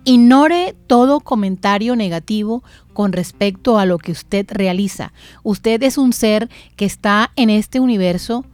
Ignore 0.05 0.75
todo 0.87 1.21
comentario 1.21 1.95
negativo 1.95 2.65
con 2.93 3.13
respecto 3.13 3.79
a 3.79 3.87
lo 3.87 3.99
que 3.99 4.13
usted 4.13 4.47
realiza. 4.51 5.13
Usted 5.45 5.83
es 5.83 5.97
un 5.97 6.13
ser 6.13 6.49
que 6.77 6.85
está 6.85 7.31
en 7.37 7.51
este 7.51 7.79
universo 7.79 8.45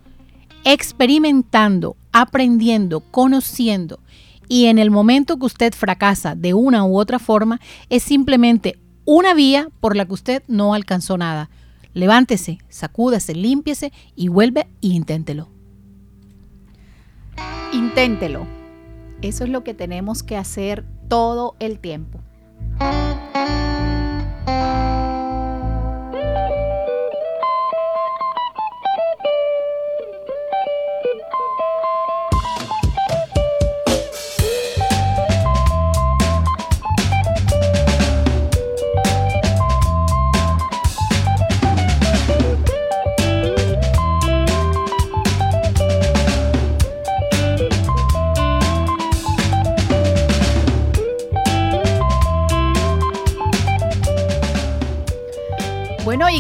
experimentando, 0.64 1.96
aprendiendo, 2.12 3.00
conociendo 3.00 4.00
y 4.48 4.66
en 4.66 4.78
el 4.78 4.90
momento 4.90 5.38
que 5.38 5.46
usted 5.46 5.74
fracasa 5.74 6.34
de 6.34 6.54
una 6.54 6.84
u 6.84 6.98
otra 6.98 7.18
forma, 7.18 7.60
es 7.90 8.02
simplemente 8.02 8.78
una 9.04 9.34
vía 9.34 9.68
por 9.80 9.94
la 9.94 10.06
que 10.06 10.14
usted 10.14 10.42
no 10.48 10.74
alcanzó 10.74 11.18
nada. 11.18 11.50
Levántese, 11.94 12.58
sacúdase, 12.68 13.34
límpiese 13.34 13.92
y 14.16 14.28
vuelve 14.28 14.66
e 14.82 14.88
inténtelo. 14.88 15.48
Inténtelo. 17.72 18.57
Eso 19.22 19.44
es 19.44 19.50
lo 19.50 19.64
que 19.64 19.74
tenemos 19.74 20.22
que 20.22 20.36
hacer 20.36 20.84
todo 21.08 21.56
el 21.58 21.78
tiempo. 21.80 22.20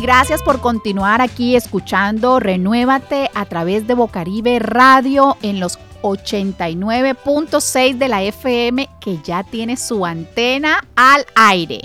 Gracias 0.00 0.42
por 0.42 0.60
continuar 0.60 1.20
aquí 1.20 1.56
escuchando 1.56 2.38
Renuévate 2.38 3.30
a 3.34 3.46
través 3.46 3.86
de 3.86 3.94
Bocaribe 3.94 4.58
Radio 4.60 5.36
en 5.42 5.60
los 5.60 5.78
89.6 6.02 7.98
de 7.98 8.08
la 8.08 8.22
FM 8.22 8.88
que 9.00 9.18
ya 9.24 9.42
tiene 9.42 9.76
su 9.76 10.06
antena 10.06 10.86
al 10.94 11.26
aire. 11.34 11.80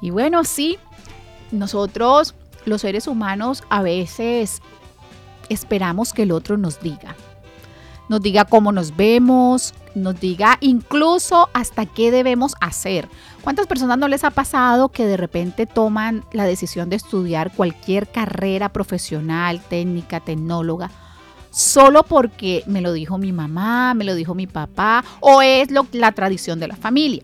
Y 0.00 0.10
bueno, 0.10 0.44
sí, 0.44 0.78
nosotros 1.50 2.34
los 2.64 2.80
seres 2.80 3.06
humanos 3.06 3.62
a 3.68 3.82
veces 3.82 4.62
esperamos 5.48 6.12
que 6.12 6.22
el 6.22 6.32
otro 6.32 6.56
nos 6.56 6.80
diga. 6.80 7.14
Nos 8.08 8.22
diga 8.22 8.46
cómo 8.46 8.72
nos 8.72 8.96
vemos, 8.96 9.74
nos 9.94 10.18
diga 10.18 10.56
incluso 10.60 11.50
hasta 11.52 11.84
qué 11.84 12.10
debemos 12.10 12.54
hacer. 12.60 13.06
¿Cuántas 13.48 13.66
personas 13.66 13.96
no 13.96 14.08
les 14.08 14.24
ha 14.24 14.30
pasado 14.30 14.90
que 14.90 15.06
de 15.06 15.16
repente 15.16 15.64
toman 15.64 16.22
la 16.32 16.44
decisión 16.44 16.90
de 16.90 16.96
estudiar 16.96 17.50
cualquier 17.50 18.06
carrera 18.06 18.68
profesional, 18.74 19.62
técnica, 19.70 20.20
tecnóloga? 20.20 20.90
solo 21.48 22.02
porque 22.02 22.62
me 22.66 22.82
lo 22.82 22.92
dijo 22.92 23.16
mi 23.16 23.32
mamá, 23.32 23.94
me 23.94 24.04
lo 24.04 24.14
dijo 24.14 24.34
mi 24.34 24.46
papá 24.46 25.02
o 25.20 25.40
es 25.40 25.70
lo, 25.70 25.86
la 25.92 26.12
tradición 26.12 26.60
de 26.60 26.68
la 26.68 26.76
familia. 26.76 27.22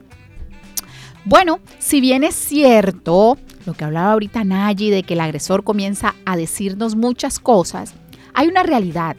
Bueno, 1.26 1.60
si 1.78 2.00
bien 2.00 2.24
es 2.24 2.34
cierto 2.34 3.36
lo 3.66 3.74
que 3.74 3.84
hablaba 3.84 4.12
ahorita 4.12 4.44
Nayi 4.44 4.88
de 4.88 5.02
que 5.02 5.12
el 5.12 5.20
agresor 5.20 5.62
comienza 5.62 6.14
a 6.24 6.38
decirnos 6.38 6.96
muchas 6.96 7.38
cosas, 7.38 7.92
hay 8.32 8.48
una 8.48 8.62
realidad. 8.62 9.14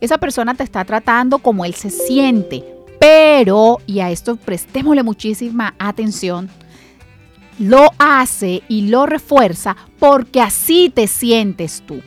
Esa 0.00 0.18
persona 0.18 0.54
te 0.54 0.64
está 0.64 0.84
tratando 0.84 1.38
como 1.38 1.64
él 1.64 1.74
se 1.74 1.90
siente, 1.90 2.64
pero, 2.98 3.78
y 3.86 4.00
a 4.00 4.10
esto 4.10 4.36
prestémosle 4.36 5.02
muchísima 5.02 5.74
atención, 5.78 6.50
lo 7.58 7.90
hace 7.98 8.62
y 8.68 8.88
lo 8.88 9.06
refuerza 9.06 9.76
porque 9.98 10.40
así 10.40 10.90
te 10.94 11.06
sientes 11.06 11.82
tú. 11.86 12.00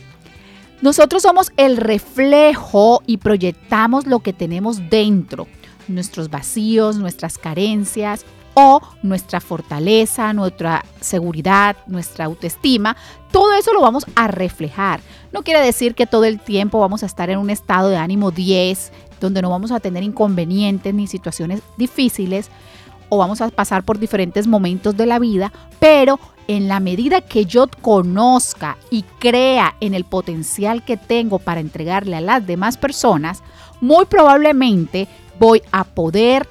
Nosotros 0.81 1.21
somos 1.21 1.51
el 1.57 1.77
reflejo 1.77 3.03
y 3.05 3.17
proyectamos 3.17 4.07
lo 4.07 4.19
que 4.19 4.33
tenemos 4.33 4.89
dentro, 4.89 5.47
nuestros 5.87 6.29
vacíos, 6.29 6.97
nuestras 6.97 7.37
carencias 7.37 8.25
o 8.53 8.81
nuestra 9.03 9.39
fortaleza, 9.39 10.33
nuestra 10.33 10.83
seguridad, 10.99 11.77
nuestra 11.87 12.25
autoestima, 12.25 12.97
todo 13.31 13.53
eso 13.53 13.73
lo 13.73 13.81
vamos 13.81 14.05
a 14.15 14.27
reflejar. 14.27 15.01
No 15.31 15.43
quiere 15.43 15.61
decir 15.61 15.95
que 15.95 16.07
todo 16.07 16.25
el 16.25 16.39
tiempo 16.39 16.79
vamos 16.79 17.03
a 17.03 17.05
estar 17.05 17.29
en 17.29 17.37
un 17.37 17.49
estado 17.49 17.89
de 17.89 17.97
ánimo 17.97 18.31
10, 18.31 18.91
donde 19.21 19.41
no 19.41 19.49
vamos 19.49 19.71
a 19.71 19.79
tener 19.79 20.03
inconvenientes 20.03 20.93
ni 20.93 21.07
situaciones 21.07 21.61
difíciles 21.77 22.49
o 23.07 23.17
vamos 23.17 23.41
a 23.41 23.49
pasar 23.49 23.83
por 23.83 23.99
diferentes 23.99 24.47
momentos 24.47 24.95
de 24.97 25.05
la 25.05 25.19
vida, 25.19 25.51
pero 25.79 26.19
en 26.47 26.67
la 26.67 26.79
medida 26.79 27.21
que 27.21 27.45
yo 27.45 27.67
conozca 27.81 28.77
y 28.89 29.03
crea 29.19 29.75
en 29.79 29.93
el 29.93 30.03
potencial 30.03 30.83
que 30.83 30.97
tengo 30.97 31.39
para 31.39 31.61
entregarle 31.61 32.15
a 32.15 32.21
las 32.21 32.45
demás 32.45 32.77
personas, 32.77 33.43
muy 33.79 34.05
probablemente 34.05 35.07
voy 35.39 35.61
a 35.71 35.83
poder 35.83 36.47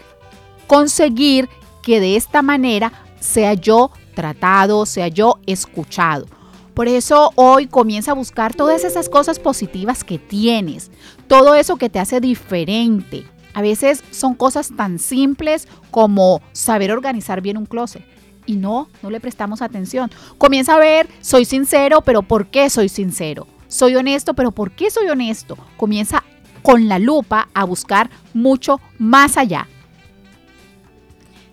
conseguir 0.66 1.48
que 1.82 2.00
de 2.00 2.16
esta 2.16 2.42
manera 2.42 2.92
sea 3.20 3.54
yo 3.54 3.90
tratado, 4.14 4.86
sea 4.86 5.08
yo 5.08 5.38
escuchado. 5.46 6.26
Por 6.74 6.88
eso 6.88 7.32
hoy 7.34 7.66
comienza 7.66 8.12
a 8.12 8.14
buscar 8.14 8.54
todas 8.54 8.84
esas 8.84 9.08
cosas 9.08 9.38
positivas 9.38 10.04
que 10.04 10.18
tienes, 10.18 10.90
todo 11.30 11.54
eso 11.54 11.76
que 11.76 11.88
te 11.88 12.00
hace 12.00 12.20
diferente. 12.20 13.24
A 13.54 13.62
veces 13.62 14.02
son 14.10 14.34
cosas 14.34 14.72
tan 14.76 14.98
simples 14.98 15.68
como 15.92 16.42
saber 16.50 16.90
organizar 16.90 17.40
bien 17.40 17.56
un 17.56 17.66
closet. 17.66 18.04
Y 18.46 18.56
no, 18.56 18.88
no 19.00 19.10
le 19.10 19.20
prestamos 19.20 19.62
atención. 19.62 20.10
Comienza 20.38 20.74
a 20.74 20.80
ver, 20.80 21.08
soy 21.20 21.44
sincero, 21.44 22.00
pero 22.00 22.22
¿por 22.22 22.48
qué 22.48 22.68
soy 22.68 22.88
sincero? 22.88 23.46
Soy 23.68 23.94
honesto, 23.94 24.34
pero 24.34 24.50
¿por 24.50 24.72
qué 24.72 24.90
soy 24.90 25.08
honesto? 25.08 25.56
Comienza 25.76 26.24
con 26.62 26.88
la 26.88 26.98
lupa 26.98 27.48
a 27.54 27.62
buscar 27.62 28.10
mucho 28.34 28.80
más 28.98 29.36
allá. 29.36 29.68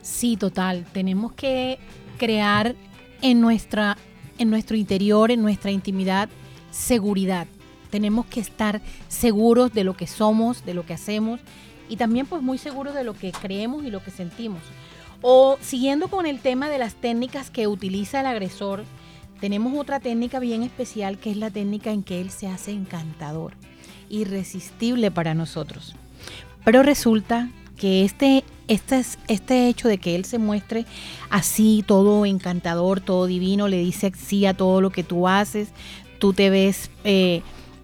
Sí, 0.02 0.38
total. 0.38 0.88
Tenemos 0.92 1.34
que 1.34 1.78
crear 2.18 2.76
en 3.22 3.42
nuestra 3.42 3.96
en 4.40 4.50
nuestro 4.50 4.76
interior, 4.76 5.30
en 5.30 5.44
nuestra 5.44 5.70
intimidad, 5.70 6.30
seguridad. 6.72 7.48
Tenemos 7.90 8.26
que 8.26 8.40
estar 8.40 8.82
seguros 9.08 9.74
de 9.74 9.84
lo 9.84 9.96
que 9.96 10.08
somos, 10.08 10.66
de 10.66 10.74
lo 10.74 10.86
que 10.86 10.94
hacemos 10.94 11.40
y 11.90 11.96
también 11.96 12.26
pues 12.26 12.42
muy 12.42 12.58
seguros 12.58 12.94
de 12.94 13.04
lo 13.04 13.14
que 13.14 13.32
creemos 13.32 13.84
y 13.84 13.92
lo 13.92 14.04
que 14.04 14.12
sentimos. 14.12 14.62
O 15.22 15.58
siguiendo 15.62 16.10
con 16.10 16.26
el 16.26 16.40
tema 16.40 16.70
de 16.70 16.78
las 16.78 16.96
técnicas 16.96 17.50
que 17.50 17.68
utiliza 17.68 18.20
el 18.20 18.28
agresor, 18.28 18.84
tenemos 19.40 19.78
otra 19.78 20.00
técnica 20.00 20.40
bien 20.40 20.64
especial 20.64 21.18
que 21.18 21.32
es 21.32 21.38
la 21.38 21.50
técnica 21.50 21.92
en 21.92 22.04
que 22.04 22.22
él 22.22 22.30
se 22.30 22.48
hace 22.48 22.72
encantador, 22.72 23.54
irresistible 24.10 25.12
para 25.12 25.34
nosotros. 25.34 25.96
Pero 26.64 26.84
resulta 26.84 27.50
que 27.78 28.04
este, 28.04 28.44
este, 28.68 29.04
este 29.28 29.68
hecho 29.68 29.88
de 29.88 30.00
que 30.00 30.16
él 30.16 30.26
se 30.26 30.40
muestre 30.40 30.86
así, 31.30 31.84
todo 31.86 32.26
encantador, 32.26 33.00
todo 33.00 33.28
divino, 33.28 33.68
le 33.68 33.78
dice 33.78 34.12
sí 34.16 34.46
a 34.46 34.56
todo 34.56 34.82
lo 34.82 34.90
que 34.90 35.04
tú 35.04 35.28
haces, 35.28 35.70
tú 36.20 36.34
te 36.34 36.50
ves 36.50 36.90
eh, 37.04 37.42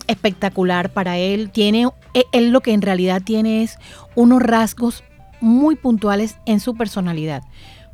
espectacular 0.07 0.91
para 0.91 1.17
él, 1.17 1.49
tiene, 1.49 1.87
e, 2.13 2.25
él 2.31 2.49
lo 2.49 2.61
que 2.61 2.73
en 2.73 2.81
realidad 2.81 3.21
tiene 3.23 3.63
es 3.63 3.77
unos 4.15 4.41
rasgos 4.41 5.03
muy 5.41 5.75
puntuales 5.75 6.37
en 6.45 6.59
su 6.59 6.75
personalidad, 6.75 7.43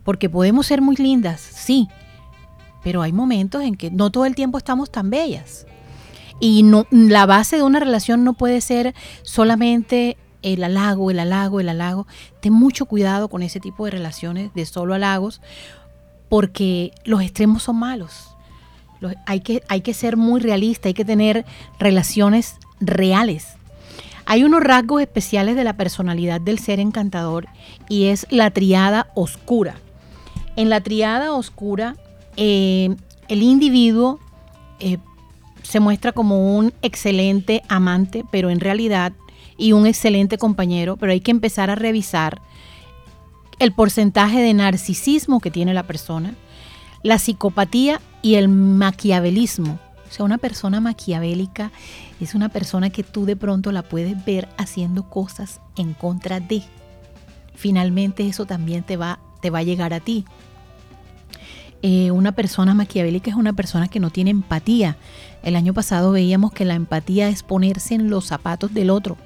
porque 0.04 0.30
podemos 0.30 0.68
ser 0.68 0.82
muy 0.82 0.96
lindas, 0.96 1.42
sí, 1.42 1.88
pero 2.84 3.02
hay 3.02 3.12
momentos 3.12 3.64
en 3.64 3.76
que 3.76 3.92
no 3.92 4.10
todo 4.10 4.26
el 4.26 4.36
tiempo 4.36 4.58
estamos 4.58 4.92
tan 4.92 5.10
bellas. 5.10 5.66
Y 6.40 6.64
no, 6.64 6.88
la 6.92 7.26
base 7.26 7.58
de 7.58 7.64
una 7.64 7.80
relación 7.80 8.24
no 8.24 8.34
puede 8.34 8.62
ser 8.62 8.96
solamente 9.24 10.18
el 10.42 10.64
halago, 10.64 11.12
el 11.12 11.20
halago, 11.20 11.60
el 11.60 11.70
halago. 11.70 12.08
Ten 12.40 12.54
mucho 12.54 12.86
cuidado 12.86 13.28
con 13.28 13.44
ese 13.44 13.60
tipo 13.60 13.86
de 13.86 13.92
relaciones 13.92 14.54
de 14.54 14.66
solo 14.66 14.94
halagos, 14.94 15.42
porque 16.30 16.92
los 17.04 17.22
extremos 17.22 17.64
son 17.64 17.78
malos. 17.78 18.29
Hay, 19.26 19.42
que, 19.42 19.64
hay 19.68 19.82
que 19.82 19.94
ser 19.94 20.18
muy 20.18 20.42
realista, 20.42 20.90
hay 20.90 20.94
que 20.94 21.06
tener 21.06 21.46
relaciones 21.80 22.56
reales. 22.80 23.48
Hay 24.26 24.44
unos 24.44 24.62
rasgos 24.62 25.02
especiales 25.02 25.56
de 25.56 25.64
la 25.64 25.74
personalidad 25.74 26.40
del 26.40 26.60
ser 26.60 26.80
encantador 26.80 27.48
y 27.88 28.06
es 28.06 28.28
la 28.30 28.52
triada 28.52 29.08
oscura. 29.16 29.76
En 30.56 30.70
la 30.70 30.82
triada 30.82 31.34
oscura, 31.34 31.96
eh, 32.38 32.96
el 33.28 33.42
individuo 33.42 34.20
eh, 34.80 34.98
se 35.64 35.80
muestra 35.80 36.12
como 36.12 36.58
un 36.58 36.74
excelente 36.82 37.64
amante, 37.70 38.24
pero 38.32 38.50
en 38.50 38.60
realidad 38.60 39.14
y 39.58 39.74
un 39.74 39.86
excelente 39.86 40.38
compañero, 40.38 40.96
pero 40.98 41.12
hay 41.12 41.22
que 41.22 41.32
empezar 41.32 41.70
a 41.70 41.76
revisar 41.76 42.42
el 43.60 43.74
porcentaje 43.74 44.40
de 44.42 44.54
narcisismo 44.54 45.40
que 45.40 45.52
tiene 45.52 45.74
la 45.74 45.84
persona, 45.84 46.34
la 47.04 47.20
psicopatía 47.20 48.02
y 48.22 48.36
el 48.36 48.50
maquiavelismo. 48.50 49.80
O 50.10 50.12
sea, 50.12 50.26
una 50.26 50.38
persona 50.38 50.82
maquiavélica 50.82 51.72
es 52.20 52.34
una 52.34 52.50
persona 52.50 52.90
que 52.90 53.04
tú 53.04 53.26
de 53.26 53.36
pronto 53.36 53.72
la 53.72 53.84
puedes 53.84 54.24
ver 54.26 54.50
haciendo 54.58 55.10
cosas 55.10 55.62
en 55.78 55.94
contra 55.94 56.40
de. 56.40 56.64
Finalmente 57.54 58.28
eso 58.28 58.46
también 58.46 58.84
te 58.84 58.98
va, 58.98 59.20
te 59.42 59.50
va 59.50 59.60
a 59.60 59.64
llegar 59.64 59.94
a 59.94 60.00
ti. 60.00 60.26
Eh, 61.82 62.12
una 62.12 62.34
persona 62.34 62.74
maquiavélica 62.74 63.32
es 63.32 63.38
una 63.38 63.54
persona 63.54 63.88
que 63.88 64.00
no 64.00 64.10
tiene 64.10 64.32
empatía. 64.32 64.98
El 65.44 65.56
año 65.56 65.74
pasado 65.74 66.12
veíamos 66.12 66.52
que 66.52 66.66
la 66.66 66.74
empatía 66.74 67.30
es 67.30 67.44
ponerse 67.44 67.96
en 67.96 68.10
los 68.10 68.26
zapatos 68.26 68.74
del 68.74 68.90
otro 68.90 69.18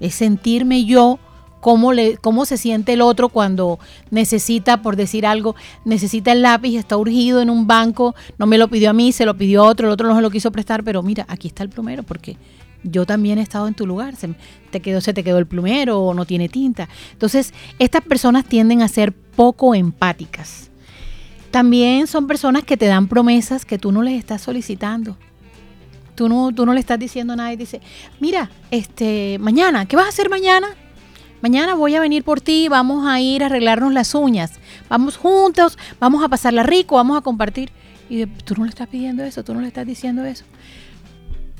es 0.00 0.14
sentirme 0.14 0.84
yo 0.84 1.18
cómo, 1.66 1.92
le, 1.92 2.16
cómo 2.18 2.46
se 2.46 2.58
siente 2.58 2.92
el 2.92 3.00
otro 3.00 3.28
cuando 3.28 3.80
necesita, 4.12 4.82
por 4.82 4.94
decir 4.94 5.26
algo, 5.26 5.56
necesita 5.84 6.30
el 6.30 6.42
lápiz, 6.42 6.76
está 6.76 6.96
urgido 6.96 7.42
en 7.42 7.50
un 7.50 7.66
banco, 7.66 8.14
no 8.38 8.46
me 8.46 8.56
lo 8.56 8.68
pidió 8.68 8.90
a 8.90 8.92
mí, 8.92 9.10
se 9.10 9.26
lo 9.26 9.36
pidió 9.36 9.64
a 9.64 9.66
otro, 9.66 9.88
el 9.88 9.92
otro 9.92 10.06
no 10.06 10.14
se 10.14 10.22
lo 10.22 10.30
quiso 10.30 10.52
prestar, 10.52 10.84
pero 10.84 11.02
mira, 11.02 11.26
aquí 11.28 11.48
está 11.48 11.64
el 11.64 11.68
plumero, 11.68 12.04
porque 12.04 12.36
yo 12.84 13.04
también 13.04 13.38
he 13.38 13.42
estado 13.42 13.66
en 13.66 13.74
tu 13.74 13.84
lugar, 13.84 14.14
se 14.14 14.32
te 14.70 14.78
quedó, 14.78 15.00
se 15.00 15.12
te 15.12 15.24
quedó 15.24 15.38
el 15.38 15.46
plumero 15.46 16.02
o 16.02 16.14
no 16.14 16.24
tiene 16.24 16.48
tinta. 16.48 16.88
Entonces, 17.10 17.52
estas 17.80 18.02
personas 18.02 18.44
tienden 18.44 18.80
a 18.80 18.86
ser 18.86 19.12
poco 19.12 19.74
empáticas. 19.74 20.70
También 21.50 22.06
son 22.06 22.28
personas 22.28 22.62
que 22.62 22.76
te 22.76 22.86
dan 22.86 23.08
promesas 23.08 23.64
que 23.64 23.76
tú 23.76 23.90
no 23.90 24.02
les 24.02 24.16
estás 24.20 24.40
solicitando. 24.40 25.16
Tú 26.14 26.28
no, 26.28 26.52
tú 26.54 26.64
no 26.64 26.74
le 26.74 26.78
estás 26.78 27.00
diciendo 27.00 27.34
nada 27.34 27.52
y 27.52 27.56
dice, 27.56 27.80
mira, 28.20 28.50
este, 28.70 29.38
mañana, 29.40 29.84
¿qué 29.86 29.96
vas 29.96 30.06
a 30.06 30.10
hacer 30.10 30.30
mañana? 30.30 30.68
Mañana 31.42 31.74
voy 31.74 31.94
a 31.94 32.00
venir 32.00 32.24
por 32.24 32.40
ti, 32.40 32.68
vamos 32.68 33.06
a 33.06 33.20
ir 33.20 33.42
a 33.42 33.46
arreglarnos 33.46 33.92
las 33.92 34.14
uñas, 34.14 34.52
vamos 34.88 35.16
juntos, 35.16 35.78
vamos 36.00 36.24
a 36.24 36.28
pasarla 36.28 36.62
rico, 36.62 36.96
vamos 36.96 37.18
a 37.18 37.20
compartir. 37.20 37.70
Y 38.08 38.26
tú 38.26 38.54
no 38.56 38.64
le 38.64 38.70
estás 38.70 38.88
pidiendo 38.88 39.22
eso, 39.24 39.44
tú 39.44 39.52
no 39.52 39.60
le 39.60 39.68
estás 39.68 39.86
diciendo 39.86 40.24
eso. 40.24 40.44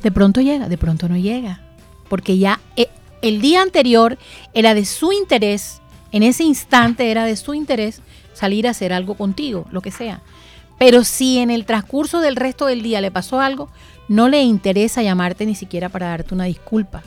De 0.03 0.11
pronto 0.11 0.41
llega, 0.41 0.69
de 0.69 0.79
pronto 0.79 1.09
no 1.09 1.17
llega, 1.17 1.61
porque 2.09 2.39
ya 2.39 2.61
eh, 2.77 2.89
el 3.23 3.41
día 3.41 3.63
anterior 3.63 4.19
era 4.55 4.75
de 4.75 4.85
su 4.85 5.13
interés, 5.13 5.81
en 6.13 6.23
ese 6.23 6.45
instante 6.45 7.11
era 7.11 7.25
de 7.25 7.37
su 7.37 7.55
interés 7.55 8.01
salir 8.33 8.67
a 8.67 8.71
hacer 8.71 8.93
algo 8.93 9.15
contigo, 9.15 9.67
lo 9.71 9.83
que 9.83 9.91
sea. 9.91 10.23
Pero 10.79 11.05
si 11.05 11.39
en 11.39 11.51
el 11.51 11.65
transcurso 11.65 12.21
del 12.21 12.37
resto 12.37 12.67
del 12.67 12.83
día 12.83 13.01
le 13.01 13.11
pasó 13.11 13.41
algo, 13.41 13.71
no 14.09 14.29
le 14.29 14.43
interesa 14.43 15.03
llamarte 15.03 15.47
ni 15.47 15.55
siquiera 15.55 15.89
para 15.89 16.09
darte 16.09 16.35
una 16.35 16.45
disculpa. 16.45 17.03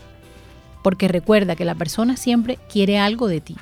Porque 0.84 1.08
recuerda 1.08 1.56
que 1.56 1.66
la 1.66 1.76
persona 1.76 2.18
siempre 2.18 2.58
quiere 2.72 3.00
algo 3.00 3.28
de 3.28 3.42
ti. 3.42 3.56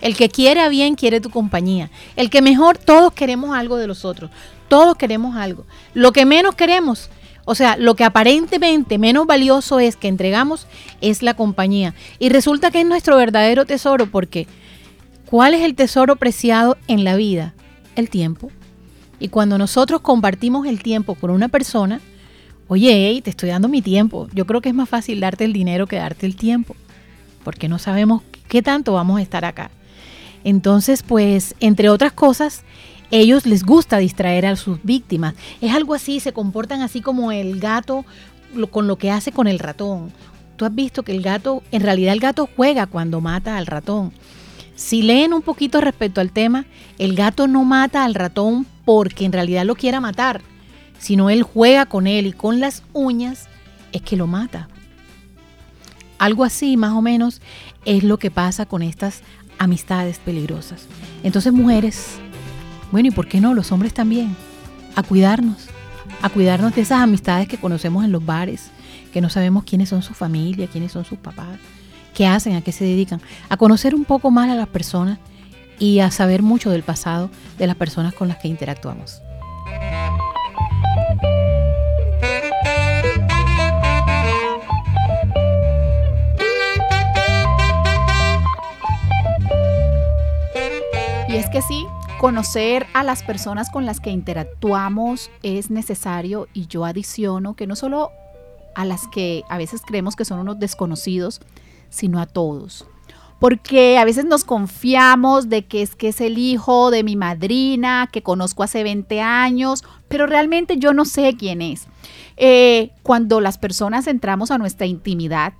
El 0.00 0.16
que 0.16 0.28
quiere 0.28 0.68
bien 0.68 0.94
quiere 0.94 1.20
tu 1.20 1.30
compañía. 1.30 1.90
El 2.14 2.30
que 2.30 2.42
mejor, 2.42 2.78
todos 2.78 3.12
queremos 3.12 3.56
algo 3.56 3.76
de 3.76 3.86
los 3.86 4.04
otros. 4.04 4.30
Todos 4.68 4.96
queremos 4.96 5.36
algo. 5.36 5.66
Lo 5.94 6.12
que 6.12 6.24
menos 6.24 6.54
queremos, 6.54 7.10
o 7.44 7.54
sea, 7.54 7.76
lo 7.76 7.96
que 7.96 8.04
aparentemente 8.04 8.98
menos 8.98 9.26
valioso 9.26 9.80
es 9.80 9.96
que 9.96 10.08
entregamos 10.08 10.66
es 11.00 11.22
la 11.22 11.34
compañía. 11.34 11.94
Y 12.18 12.28
resulta 12.28 12.70
que 12.70 12.80
es 12.80 12.86
nuestro 12.86 13.16
verdadero 13.16 13.64
tesoro 13.64 14.06
porque 14.06 14.46
¿cuál 15.26 15.54
es 15.54 15.62
el 15.62 15.74
tesoro 15.74 16.16
preciado 16.16 16.76
en 16.86 17.04
la 17.04 17.16
vida? 17.16 17.54
El 17.96 18.10
tiempo. 18.10 18.50
Y 19.18 19.28
cuando 19.28 19.58
nosotros 19.58 20.00
compartimos 20.00 20.66
el 20.66 20.82
tiempo 20.82 21.14
con 21.14 21.30
una 21.30 21.48
persona, 21.48 22.00
oye, 22.68 23.20
te 23.24 23.30
estoy 23.30 23.48
dando 23.48 23.68
mi 23.68 23.82
tiempo. 23.82 24.28
Yo 24.32 24.46
creo 24.46 24.60
que 24.60 24.68
es 24.68 24.74
más 24.74 24.88
fácil 24.88 25.20
darte 25.20 25.44
el 25.44 25.52
dinero 25.52 25.86
que 25.86 25.96
darte 25.96 26.26
el 26.26 26.36
tiempo, 26.36 26.76
porque 27.44 27.68
no 27.68 27.78
sabemos 27.78 28.22
qué 28.48 28.62
tanto 28.62 28.92
vamos 28.92 29.18
a 29.18 29.22
estar 29.22 29.44
acá. 29.44 29.70
Entonces, 30.44 31.02
pues, 31.02 31.54
entre 31.60 31.88
otras 31.88 32.12
cosas, 32.12 32.62
ellos 33.10 33.46
les 33.46 33.64
gusta 33.64 33.98
distraer 33.98 34.46
a 34.46 34.56
sus 34.56 34.82
víctimas. 34.82 35.34
Es 35.60 35.74
algo 35.74 35.94
así, 35.94 36.20
se 36.20 36.32
comportan 36.32 36.82
así 36.82 37.00
como 37.00 37.32
el 37.32 37.58
gato 37.58 38.04
con 38.70 38.86
lo 38.86 38.96
que 38.96 39.10
hace 39.10 39.32
con 39.32 39.46
el 39.46 39.58
ratón. 39.58 40.12
Tú 40.56 40.64
has 40.64 40.74
visto 40.74 41.02
que 41.02 41.12
el 41.12 41.22
gato, 41.22 41.62
en 41.70 41.82
realidad 41.82 42.12
el 42.12 42.20
gato 42.20 42.48
juega 42.54 42.86
cuando 42.86 43.20
mata 43.20 43.56
al 43.56 43.66
ratón. 43.66 44.12
Si 44.74 45.02
leen 45.02 45.32
un 45.32 45.42
poquito 45.42 45.80
respecto 45.80 46.20
al 46.20 46.30
tema, 46.30 46.66
el 46.98 47.14
gato 47.14 47.46
no 47.46 47.64
mata 47.64 48.04
al 48.04 48.14
ratón 48.14 48.66
porque 48.84 49.24
en 49.24 49.32
realidad 49.32 49.64
lo 49.64 49.74
quiera 49.74 50.00
matar, 50.00 50.40
sino 50.98 51.30
él 51.30 51.42
juega 51.42 51.86
con 51.86 52.06
él 52.06 52.26
y 52.26 52.32
con 52.32 52.60
las 52.60 52.82
uñas 52.92 53.48
es 53.92 54.02
que 54.02 54.16
lo 54.16 54.26
mata. 54.26 54.68
Algo 56.18 56.44
así 56.44 56.76
más 56.76 56.92
o 56.92 57.02
menos 57.02 57.40
es 57.84 58.02
lo 58.02 58.18
que 58.18 58.30
pasa 58.30 58.66
con 58.66 58.82
estas 58.82 59.22
amistades 59.58 60.18
peligrosas. 60.18 60.86
Entonces, 61.22 61.52
mujeres, 61.52 62.18
bueno, 62.90 63.08
¿y 63.08 63.10
por 63.10 63.28
qué 63.28 63.40
no? 63.40 63.54
Los 63.54 63.72
hombres 63.72 63.94
también, 63.94 64.34
a 64.96 65.02
cuidarnos, 65.02 65.68
a 66.22 66.28
cuidarnos 66.28 66.74
de 66.74 66.82
esas 66.82 67.00
amistades 67.00 67.48
que 67.48 67.58
conocemos 67.58 68.04
en 68.04 68.12
los 68.12 68.24
bares, 68.24 68.70
que 69.12 69.20
no 69.20 69.30
sabemos 69.30 69.64
quiénes 69.64 69.88
son 69.88 70.02
su 70.02 70.14
familia, 70.14 70.66
quiénes 70.66 70.92
son 70.92 71.04
sus 71.04 71.18
papás, 71.18 71.58
qué 72.14 72.26
hacen, 72.26 72.56
a 72.56 72.62
qué 72.62 72.72
se 72.72 72.84
dedican, 72.84 73.20
a 73.48 73.56
conocer 73.56 73.94
un 73.94 74.04
poco 74.04 74.30
más 74.30 74.50
a 74.50 74.54
las 74.54 74.68
personas 74.68 75.18
y 75.78 76.00
a 76.00 76.10
saber 76.10 76.42
mucho 76.42 76.70
del 76.70 76.82
pasado 76.82 77.30
de 77.58 77.66
las 77.66 77.76
personas 77.76 78.14
con 78.14 78.28
las 78.28 78.38
que 78.38 78.48
interactuamos. 78.48 79.22
Conocer 92.18 92.86
a 92.94 93.04
las 93.04 93.22
personas 93.22 93.70
con 93.70 93.86
las 93.86 94.00
que 94.00 94.10
interactuamos 94.10 95.30
es 95.42 95.70
necesario 95.70 96.48
y 96.52 96.66
yo 96.66 96.84
adiciono 96.84 97.54
que 97.54 97.66
no 97.66 97.76
solo 97.76 98.10
a 98.74 98.84
las 98.84 99.06
que 99.08 99.44
a 99.48 99.56
veces 99.56 99.82
creemos 99.86 100.16
que 100.16 100.24
son 100.24 100.40
unos 100.40 100.58
desconocidos, 100.58 101.40
sino 101.90 102.20
a 102.20 102.26
todos. 102.26 102.86
Porque 103.38 103.98
a 103.98 104.04
veces 104.04 104.24
nos 104.24 104.44
confiamos 104.44 105.48
de 105.48 105.66
que 105.66 105.80
es 105.80 105.94
que 105.94 106.08
es 106.08 106.20
el 106.20 106.38
hijo 106.38 106.90
de 106.90 107.04
mi 107.04 107.14
madrina, 107.14 108.08
que 108.12 108.22
conozco 108.22 108.64
hace 108.64 108.82
20 108.82 109.20
años, 109.20 109.84
pero 110.08 110.26
realmente 110.26 110.76
yo 110.76 110.92
no 110.92 111.04
sé 111.04 111.36
quién 111.38 111.62
es. 111.62 111.86
Eh, 112.36 112.90
cuando 113.04 113.40
las 113.40 113.58
personas 113.58 114.08
entramos 114.08 114.50
a 114.50 114.58
nuestra 114.58 114.86
intimidad, 114.86 115.52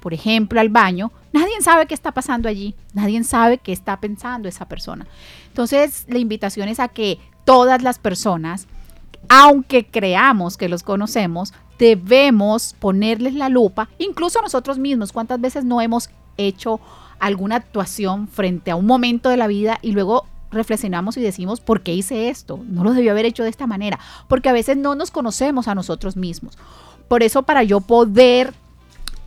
por 0.00 0.12
ejemplo, 0.12 0.60
al 0.60 0.70
baño, 0.70 1.12
nadie 1.32 1.60
sabe 1.60 1.86
qué 1.86 1.94
está 1.94 2.12
pasando 2.12 2.48
allí, 2.48 2.74
nadie 2.94 3.22
sabe 3.24 3.58
qué 3.58 3.72
está 3.72 4.00
pensando 4.00 4.48
esa 4.48 4.68
persona. 4.68 5.06
Entonces, 5.48 6.04
la 6.08 6.18
invitación 6.18 6.68
es 6.68 6.80
a 6.80 6.88
que 6.88 7.18
todas 7.44 7.82
las 7.82 7.98
personas, 7.98 8.66
aunque 9.28 9.86
creamos 9.86 10.56
que 10.56 10.68
los 10.68 10.82
conocemos, 10.82 11.52
debemos 11.78 12.74
ponerles 12.78 13.34
la 13.34 13.48
lupa, 13.48 13.88
incluso 13.98 14.42
nosotros 14.42 14.78
mismos, 14.78 15.12
cuántas 15.12 15.40
veces 15.40 15.64
no 15.64 15.80
hemos 15.80 16.10
hecho 16.36 16.80
alguna 17.18 17.56
actuación 17.56 18.28
frente 18.28 18.70
a 18.70 18.76
un 18.76 18.86
momento 18.86 19.28
de 19.28 19.36
la 19.36 19.46
vida 19.46 19.78
y 19.82 19.92
luego 19.92 20.26
reflexionamos 20.50 21.16
y 21.16 21.20
decimos, 21.20 21.60
¿por 21.60 21.82
qué 21.82 21.94
hice 21.94 22.28
esto? 22.28 22.60
No 22.68 22.84
lo 22.84 22.92
debió 22.92 23.12
haber 23.12 23.26
hecho 23.26 23.42
de 23.42 23.50
esta 23.50 23.66
manera, 23.66 23.98
porque 24.28 24.48
a 24.48 24.52
veces 24.52 24.76
no 24.76 24.94
nos 24.94 25.10
conocemos 25.10 25.68
a 25.68 25.74
nosotros 25.74 26.16
mismos. 26.16 26.56
Por 27.08 27.22
eso, 27.22 27.42
para 27.42 27.62
yo 27.62 27.80
poder 27.80 28.54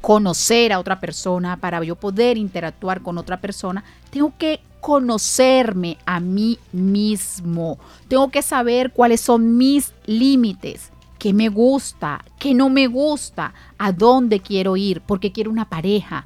conocer 0.01 0.73
a 0.73 0.79
otra 0.79 0.99
persona, 0.99 1.57
para 1.57 1.83
yo 1.83 1.95
poder 1.95 2.37
interactuar 2.37 3.01
con 3.01 3.17
otra 3.17 3.39
persona, 3.39 3.83
tengo 4.09 4.33
que 4.37 4.59
conocerme 4.81 5.97
a 6.05 6.19
mí 6.19 6.57
mismo. 6.71 7.77
Tengo 8.07 8.29
que 8.29 8.41
saber 8.41 8.91
cuáles 8.91 9.21
son 9.21 9.57
mis 9.57 9.93
límites, 10.07 10.91
qué 11.19 11.33
me 11.33 11.49
gusta, 11.49 12.25
qué 12.39 12.55
no 12.55 12.69
me 12.69 12.87
gusta, 12.87 13.53
a 13.77 13.91
dónde 13.91 14.39
quiero 14.39 14.75
ir, 14.75 15.01
porque 15.01 15.31
quiero 15.31 15.51
una 15.51 15.69
pareja, 15.69 16.25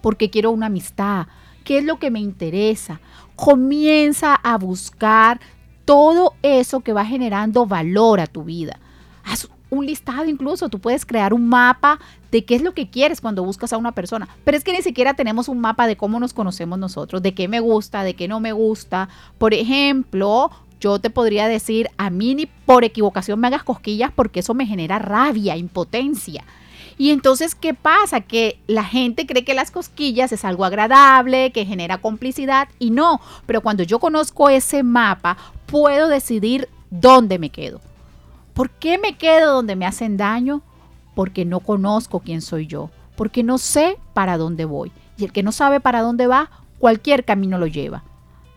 porque 0.00 0.30
quiero 0.30 0.52
una 0.52 0.66
amistad, 0.66 1.26
qué 1.64 1.78
es 1.78 1.84
lo 1.84 1.98
que 1.98 2.12
me 2.12 2.20
interesa. 2.20 3.00
Comienza 3.34 4.36
a 4.36 4.56
buscar 4.56 5.40
todo 5.84 6.34
eso 6.42 6.80
que 6.80 6.92
va 6.92 7.04
generando 7.04 7.66
valor 7.66 8.20
a 8.20 8.28
tu 8.28 8.44
vida. 8.44 8.78
Un 9.70 9.86
listado 9.86 10.26
incluso, 10.26 10.68
tú 10.68 10.78
puedes 10.78 11.04
crear 11.04 11.34
un 11.34 11.48
mapa 11.48 11.98
de 12.30 12.44
qué 12.44 12.54
es 12.54 12.62
lo 12.62 12.72
que 12.72 12.88
quieres 12.88 13.20
cuando 13.20 13.42
buscas 13.42 13.72
a 13.72 13.78
una 13.78 13.92
persona. 13.92 14.28
Pero 14.44 14.56
es 14.56 14.64
que 14.64 14.72
ni 14.72 14.82
siquiera 14.82 15.14
tenemos 15.14 15.48
un 15.48 15.60
mapa 15.60 15.86
de 15.86 15.96
cómo 15.96 16.20
nos 16.20 16.32
conocemos 16.32 16.78
nosotros, 16.78 17.22
de 17.22 17.34
qué 17.34 17.48
me 17.48 17.60
gusta, 17.60 18.02
de 18.02 18.14
qué 18.14 18.28
no 18.28 18.40
me 18.40 18.52
gusta. 18.52 19.08
Por 19.38 19.54
ejemplo, 19.54 20.50
yo 20.80 20.98
te 20.98 21.10
podría 21.10 21.48
decir, 21.48 21.88
a 21.96 22.10
mí 22.10 22.34
ni 22.34 22.46
por 22.46 22.84
equivocación 22.84 23.40
me 23.40 23.48
hagas 23.48 23.64
cosquillas 23.64 24.12
porque 24.14 24.40
eso 24.40 24.54
me 24.54 24.66
genera 24.66 24.98
rabia, 24.98 25.56
impotencia. 25.56 26.44
Y 26.98 27.10
entonces, 27.10 27.54
¿qué 27.54 27.74
pasa? 27.74 28.22
Que 28.22 28.58
la 28.66 28.84
gente 28.84 29.26
cree 29.26 29.44
que 29.44 29.54
las 29.54 29.70
cosquillas 29.70 30.32
es 30.32 30.44
algo 30.44 30.64
agradable, 30.64 31.52
que 31.52 31.66
genera 31.66 31.98
complicidad 31.98 32.68
y 32.78 32.90
no. 32.90 33.20
Pero 33.44 33.60
cuando 33.60 33.82
yo 33.82 33.98
conozco 33.98 34.48
ese 34.48 34.82
mapa, 34.82 35.36
puedo 35.66 36.08
decidir 36.08 36.68
dónde 36.90 37.38
me 37.38 37.50
quedo. 37.50 37.80
¿Por 38.56 38.70
qué 38.70 38.96
me 38.96 39.18
quedo 39.18 39.52
donde 39.52 39.76
me 39.76 39.84
hacen 39.84 40.16
daño? 40.16 40.62
Porque 41.14 41.44
no 41.44 41.60
conozco 41.60 42.20
quién 42.20 42.40
soy 42.40 42.66
yo, 42.66 42.88
porque 43.14 43.42
no 43.42 43.58
sé 43.58 43.98
para 44.14 44.38
dónde 44.38 44.64
voy. 44.64 44.92
Y 45.18 45.24
el 45.26 45.32
que 45.32 45.42
no 45.42 45.52
sabe 45.52 45.78
para 45.78 46.00
dónde 46.00 46.26
va, 46.26 46.48
cualquier 46.78 47.26
camino 47.26 47.58
lo 47.58 47.66
lleva. 47.66 48.02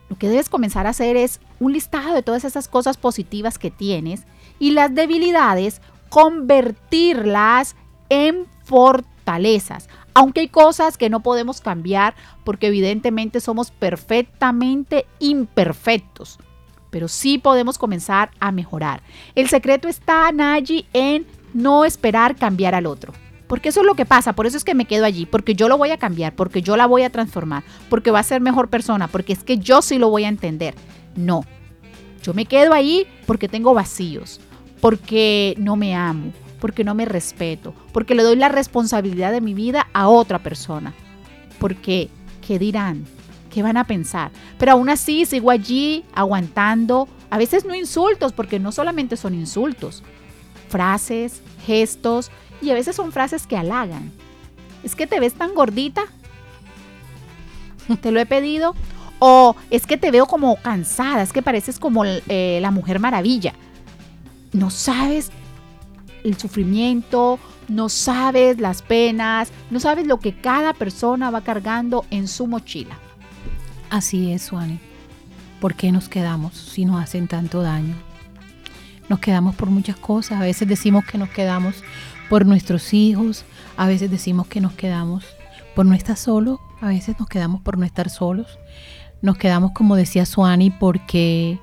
Lo 0.08 0.18
que 0.18 0.30
debes 0.30 0.48
comenzar 0.48 0.88
a 0.88 0.92
hacer 0.92 1.18
es 1.18 1.42
un 1.60 1.74
listado 1.74 2.14
de 2.14 2.24
todas 2.24 2.46
esas 2.46 2.70
cosas 2.70 2.96
positivas 2.96 3.60
que 3.60 3.72
tienes 3.72 4.24
y 4.58 4.72
las 4.72 4.96
debilidades, 4.96 5.82
convertirlas 6.08 7.76
en 8.08 8.46
fortalezas. 8.64 9.90
Aunque 10.14 10.40
hay 10.40 10.48
cosas 10.48 10.98
que 10.98 11.10
no 11.10 11.20
podemos 11.20 11.60
cambiar 11.60 12.16
porque 12.46 12.68
evidentemente 12.68 13.42
somos 13.42 13.72
perfectamente 13.72 15.06
imperfectos 15.20 16.40
pero 16.90 17.08
sí 17.08 17.38
podemos 17.38 17.78
comenzar 17.78 18.32
a 18.40 18.52
mejorar. 18.52 19.02
El 19.36 19.48
secreto 19.50 19.88
está, 19.88 20.32
Naji, 20.32 20.86
en 20.94 21.26
no 21.54 21.86
esperar 21.86 22.36
cambiar 22.36 22.76
al 22.76 22.86
otro. 22.86 23.14
Porque 23.48 23.70
eso 23.70 23.80
es 23.80 23.86
lo 23.88 23.96
que 23.96 24.06
pasa, 24.06 24.34
por 24.34 24.46
eso 24.46 24.58
es 24.58 24.64
que 24.64 24.76
me 24.76 24.86
quedo 24.86 25.06
allí, 25.06 25.26
porque 25.26 25.56
yo 25.56 25.68
lo 25.68 25.78
voy 25.78 25.90
a 25.90 25.98
cambiar, 25.98 26.36
porque 26.36 26.62
yo 26.62 26.78
la 26.78 26.86
voy 26.86 27.02
a 27.02 27.10
transformar, 27.10 27.64
porque 27.90 28.12
va 28.12 28.20
a 28.20 28.24
ser 28.24 28.42
mejor 28.42 28.70
persona, 28.70 29.08
porque 29.08 29.34
es 29.34 29.44
que 29.44 29.58
yo 29.58 29.82
sí 29.82 29.98
lo 29.98 30.10
voy 30.10 30.26
a 30.26 30.28
entender. 30.28 30.76
No, 31.16 31.44
yo 32.22 32.36
me 32.36 32.46
quedo 32.46 32.74
ahí 32.74 33.08
porque 33.26 33.48
tengo 33.48 33.74
vacíos, 33.74 34.40
porque 34.82 35.56
no 35.58 35.76
me 35.78 35.96
amo, 35.96 36.32
porque 36.60 36.84
no 36.84 36.94
me 36.94 37.06
respeto, 37.06 37.74
porque 37.92 38.14
le 38.14 38.22
doy 38.22 38.36
la 38.36 38.50
responsabilidad 38.50 39.32
de 39.32 39.42
mi 39.42 39.56
vida 39.56 39.88
a 39.94 40.10
otra 40.10 40.38
persona. 40.40 40.94
Porque, 41.58 42.10
¿qué 42.46 42.60
dirán? 42.60 43.06
¿Qué 43.50 43.64
van 43.64 43.78
a 43.78 43.86
pensar? 43.86 44.32
Pero 44.58 44.74
aún 44.74 44.90
así 44.90 45.26
sigo 45.26 45.50
allí 45.50 46.06
aguantando, 46.14 47.08
a 47.30 47.38
veces 47.38 47.66
no 47.66 47.76
insultos, 47.76 48.34
porque 48.34 48.60
no 48.60 48.72
solamente 48.72 49.18
son 49.18 49.34
insultos, 49.34 50.04
frases, 50.68 51.42
gestos, 51.66 52.32
y 52.62 52.70
a 52.70 52.74
veces 52.74 52.96
son 52.96 53.12
frases 53.12 53.48
que 53.48 53.58
halagan. 53.58 54.12
Es 54.84 54.96
que 54.96 55.08
te 55.08 55.20
ves 55.20 55.34
tan 55.34 55.54
gordita, 55.54 56.04
te 58.02 58.12
lo 58.12 58.20
he 58.20 58.26
pedido, 58.26 58.76
o 59.20 59.56
es 59.70 59.86
que 59.86 59.98
te 59.98 60.12
veo 60.12 60.26
como 60.26 60.56
cansada, 60.58 61.22
es 61.22 61.34
que 61.34 61.42
pareces 61.42 61.80
como 61.80 62.06
eh, 62.06 62.60
la 62.62 62.72
mujer 62.72 63.00
maravilla. 63.00 63.54
No 64.54 64.70
sabes 64.70 65.32
el 66.24 66.38
sufrimiento, 66.38 67.40
no 67.68 67.90
sabes 67.90 68.60
las 68.60 68.82
penas, 68.82 69.52
no 69.70 69.80
sabes 69.80 70.08
lo 70.08 70.20
que 70.20 70.36
cada 70.36 70.74
persona 70.74 71.30
va 71.32 71.42
cargando 71.42 72.06
en 72.10 72.28
su 72.28 72.48
mochila. 72.48 72.98
Así 73.90 74.32
es, 74.32 74.44
Suani. 74.44 74.80
¿Por 75.60 75.76
qué 75.76 75.92
nos 75.92 76.10
quedamos 76.10 76.54
si 76.54 76.86
nos 76.86 77.02
hacen 77.02 77.28
tanto 77.28 77.62
daño? 77.62 77.96
nos 79.10 79.20
quedamos 79.20 79.56
por 79.56 79.70
muchas 79.70 79.98
cosas. 79.98 80.40
A 80.40 80.44
veces 80.44 80.68
decimos 80.68 81.04
que 81.04 81.18
nos 81.18 81.30
quedamos 81.30 81.84
por 82.30 82.46
nuestros 82.46 82.94
hijos, 82.94 83.44
a 83.76 83.88
veces 83.88 84.10
decimos 84.10 84.48
que 84.48 84.62
nos 84.62 84.74
quedamos 84.74 85.26
por 85.76 85.86
no 85.86 85.96
estar 85.96 86.16
solos, 86.16 86.60
a 86.80 86.88
veces 86.88 87.20
nos 87.20 87.28
quedamos 87.28 87.62
por 87.62 87.78
no 87.78 87.86
estar 87.86 88.10
solos. 88.10 88.60
Nos 89.22 89.38
quedamos, 89.38 89.72
como 89.74 89.96
decía 89.96 90.26
Suani, 90.26 90.70
porque 90.70 91.60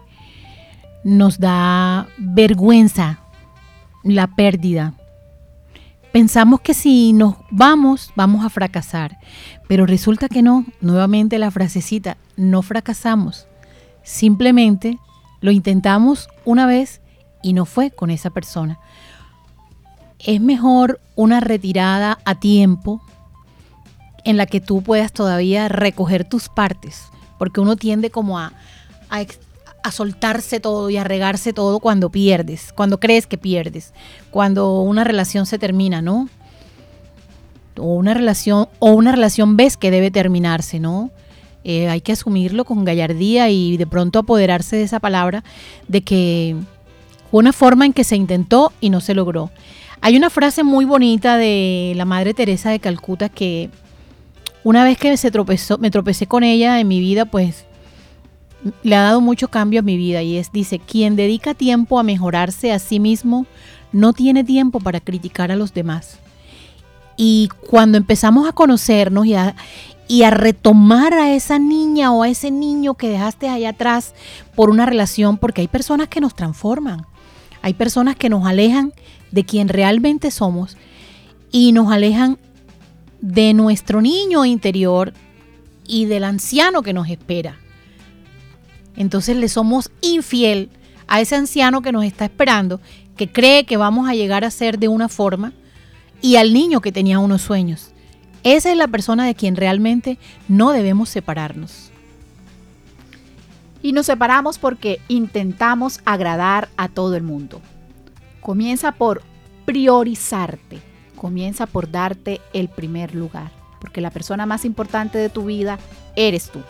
nos 1.05 1.39
da 1.39 2.09
vergüenza 2.19 3.21
la 4.03 4.27
pérdida. 4.27 4.93
Pensamos 6.17 6.63
que 6.63 6.73
si 6.73 7.13
nos 7.13 7.35
vamos, 7.51 8.11
vamos 8.17 8.43
a 8.43 8.49
fracasar, 8.49 9.19
pero 9.69 9.85
resulta 9.85 10.31
que 10.31 10.41
no. 10.41 10.65
Nuevamente 10.81 11.39
la 11.39 11.51
frasecita, 11.51 12.17
no 12.39 12.63
fracasamos. 12.63 13.47
Simplemente 14.03 14.99
lo 15.43 15.51
intentamos 15.51 16.31
una 16.47 16.65
vez 16.65 17.03
y 17.43 17.53
no 17.53 17.67
fue 17.67 17.91
con 17.91 18.09
esa 18.09 18.31
persona. 18.31 18.79
Es 20.19 20.41
mejor 20.41 21.03
una 21.17 21.41
retirada 21.41 22.19
a 22.25 22.37
tiempo 22.37 23.03
en 24.25 24.39
la 24.39 24.47
que 24.47 24.63
tú 24.63 24.81
puedas 24.81 25.13
todavía 25.13 25.69
recoger 25.69 26.27
tus 26.27 26.49
partes, 26.49 27.11
porque 27.39 27.61
uno 27.61 27.77
tiende 27.77 28.09
como 28.09 28.39
a, 28.39 28.55
a, 29.87 29.93
soltarse 29.93 30.61
todo 30.61 30.91
y 30.91 30.97
a 30.97 31.05
regarse 31.05 31.53
todo 31.53 31.81
cuando 31.81 32.11
pierdes, 32.11 32.73
cuando 32.73 33.01
crees 33.01 33.27
que 33.27 33.39
pierdes, 33.39 33.93
cuando 34.31 34.81
una 34.81 35.05
relación 35.05 35.47
se 35.47 35.59
termina, 35.59 36.03
¿no? 36.03 36.29
O 37.79 37.95
una 37.95 38.15
relación, 38.15 38.69
o 38.79 38.93
una 38.93 39.13
relación 39.13 39.57
ves 39.57 39.77
que 39.77 39.91
debe 39.91 40.11
terminarse, 40.11 40.81
¿no? 40.81 41.11
Eh, 41.65 41.89
hay 41.89 42.01
que 42.01 42.13
asumirlo 42.13 42.65
con 42.65 42.85
gallardía 42.85 43.51
y 43.51 43.77
de 43.77 43.87
pronto 43.87 44.21
apoderarse 44.21 44.77
de 44.77 44.85
esa 44.85 45.01
palabra 45.01 45.43
de 45.89 46.03
que 46.03 46.57
fue 47.31 47.41
una 47.41 47.53
forma 47.53 47.85
en 47.85 47.93
que 47.93 48.05
se 48.05 48.17
intentó 48.17 48.73
y 48.81 48.91
no 48.91 49.01
se 49.01 49.15
logró. 49.15 49.51
Hay 50.01 50.17
una 50.17 50.31
frase 50.31 50.63
muy 50.63 50.85
bonita 50.85 51.37
de 51.37 51.93
la 51.97 52.05
Madre 52.05 52.35
Teresa 52.35 52.71
de 52.71 52.79
Calcuta 52.79 53.29
que 53.29 53.71
una 54.63 54.85
vez 54.85 54.99
que 54.99 55.17
se 55.17 55.31
tropezó, 55.31 55.79
me 55.79 55.91
tropecé 55.91 56.27
con 56.27 56.45
ella 56.45 56.81
en 56.81 56.89
mi 56.89 57.01
vida, 57.01 57.25
pues 57.25 57.67
le 58.83 58.97
ha 58.97 59.03
dado 59.03 59.21
mucho 59.21 59.49
cambio 59.49 59.81
a 59.81 59.83
mi 59.83 59.97
vida 59.97 60.23
y 60.23 60.37
es, 60.37 60.53
dice, 60.53 60.79
quien 60.79 61.17
dedica 61.17 61.55
tiempo 61.55 61.99
a 61.99 62.03
mejorarse 62.03 62.73
a 62.73 62.79
sí 62.79 63.01
mismo 63.01 63.47
no 63.93 64.13
tiene 64.13 64.45
tiempo 64.45 64.81
para 64.81 65.01
criticar 65.01 65.51
a 65.51 65.57
los 65.57 65.73
demás. 65.73 66.19
Y 67.17 67.49
cuando 67.69 67.99
empezamos 67.99 68.49
a 68.49 68.53
conocernos 68.53 69.27
y 69.27 69.35
a, 69.35 69.55
y 70.09 70.23
a 70.23 70.31
retomar 70.31 71.15
a 71.15 71.33
esa 71.35 71.59
niña 71.59 72.13
o 72.13 72.23
a 72.23 72.29
ese 72.29 72.51
niño 72.51 72.95
que 72.95 73.09
dejaste 73.09 73.49
allá 73.49 73.71
atrás 73.71 74.15
por 74.55 74.71
una 74.71 74.87
relación, 74.87 75.39
porque 75.39 75.63
hay 75.63 75.69
personas 75.69 76.09
que 76.09 76.21
nos 76.21 76.35
transforman, 76.35 77.07
hay 77.63 77.75
personas 77.75 78.17
que 78.17 78.29
nos 78.29 78.47
alejan 78.47 78.93
de 79.31 79.45
quien 79.45 79.69
realmente 79.69 80.31
somos 80.31 80.77
y 81.51 81.73
nos 81.73 81.91
alejan 81.91 82.39
de 83.21 83.55
nuestro 83.55 84.03
niño 84.03 84.45
interior 84.45 85.15
y 85.87 86.05
del 86.05 86.25
anciano 86.25 86.83
que 86.83 86.93
nos 86.93 87.09
espera. 87.09 87.59
Entonces 88.97 89.37
le 89.37 89.49
somos 89.49 89.91
infiel 90.01 90.71
a 91.07 91.21
ese 91.21 91.37
anciano 91.37 91.83
que 91.83 91.93
nos 91.93 92.05
está 92.05 92.25
esperando, 92.25 92.81
que 93.17 93.31
cree 93.31 93.65
que 93.65 93.77
vamos 93.77 94.09
a 94.09 94.15
llegar 94.15 94.45
a 94.45 94.51
ser 94.51 94.79
de 94.79 94.89
una 94.89 95.09
forma, 95.09 95.53
y 96.21 96.37
al 96.37 96.53
niño 96.53 96.81
que 96.81 96.93
tenía 96.93 97.19
unos 97.19 97.43
sueños. 97.43 97.91
Esa 98.43 98.71
es 98.71 98.77
la 98.77 98.89
persona 98.89 99.27
de 99.27 99.35
quien 99.35 99.57
realmente 99.57 100.19
no 100.49 100.71
debemos 100.71 101.09
separarnos. 101.09 101.91
Y 103.83 103.93
nos 103.93 104.07
separamos 104.07 104.59
porque 104.59 105.01
intentamos 105.09 106.01
agradar 106.05 106.69
a 106.77 106.89
todo 106.89 107.17
el 107.17 107.23
mundo. 107.23 107.61
Comienza 108.41 108.93
por 108.93 109.23
priorizarte 109.65 110.81
comienza 111.17 111.67
por 111.67 111.91
darte 111.91 112.41
el 112.53 112.69
primer 112.69 113.15
lugar, 113.15 113.51
porque 113.81 114.01
la 114.01 114.11
persona 114.11 114.47
más 114.47 114.65
importante 114.65 115.19
de 115.19 115.29
tu 115.29 115.47
vida 115.47 115.79
eres 116.15 116.51
tú. 116.51 116.61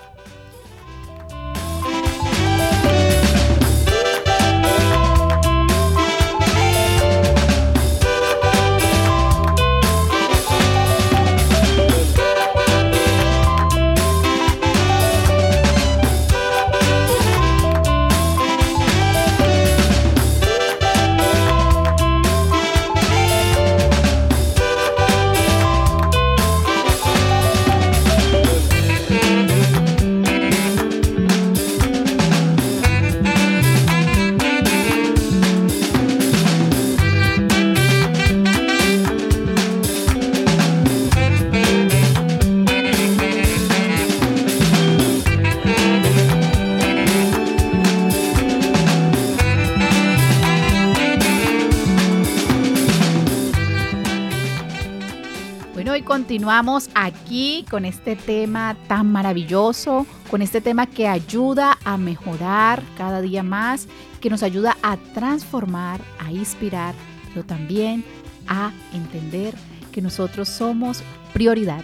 Continuamos 56.46 56.88
aquí 56.94 57.64
con 57.68 57.84
este 57.84 58.14
tema 58.14 58.76
tan 58.86 59.10
maravilloso, 59.10 60.06
con 60.30 60.42
este 60.42 60.60
tema 60.60 60.86
que 60.86 61.08
ayuda 61.08 61.76
a 61.84 61.96
mejorar 61.96 62.84
cada 62.96 63.20
día 63.20 63.42
más, 63.42 63.88
que 64.20 64.30
nos 64.30 64.44
ayuda 64.44 64.76
a 64.80 64.96
transformar, 65.12 66.00
a 66.20 66.30
inspirar, 66.30 66.94
pero 67.34 67.44
también 67.44 68.04
a 68.46 68.70
entender 68.94 69.54
que 69.90 70.00
nosotros 70.00 70.48
somos 70.48 71.02
prioridad. 71.32 71.82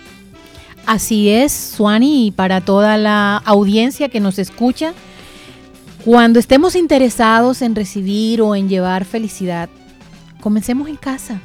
Así 0.87 1.29
es, 1.29 1.51
Suani, 1.51 2.29
y 2.29 2.31
para 2.31 2.61
toda 2.61 2.97
la 2.97 3.39
audiencia 3.39 4.11
que 4.11 4.21
nos 4.21 4.39
escucha, 4.39 4.95
cuando 6.05 6.39
estemos 6.39 6.77
interesados 6.77 7.63
en 7.63 7.75
recibir 7.75 8.41
o 8.41 8.55
en 8.55 8.69
llevar 8.69 9.07
felicidad, 9.07 9.69
comencemos 10.41 10.89
en 10.89 10.95
casa. 10.95 11.41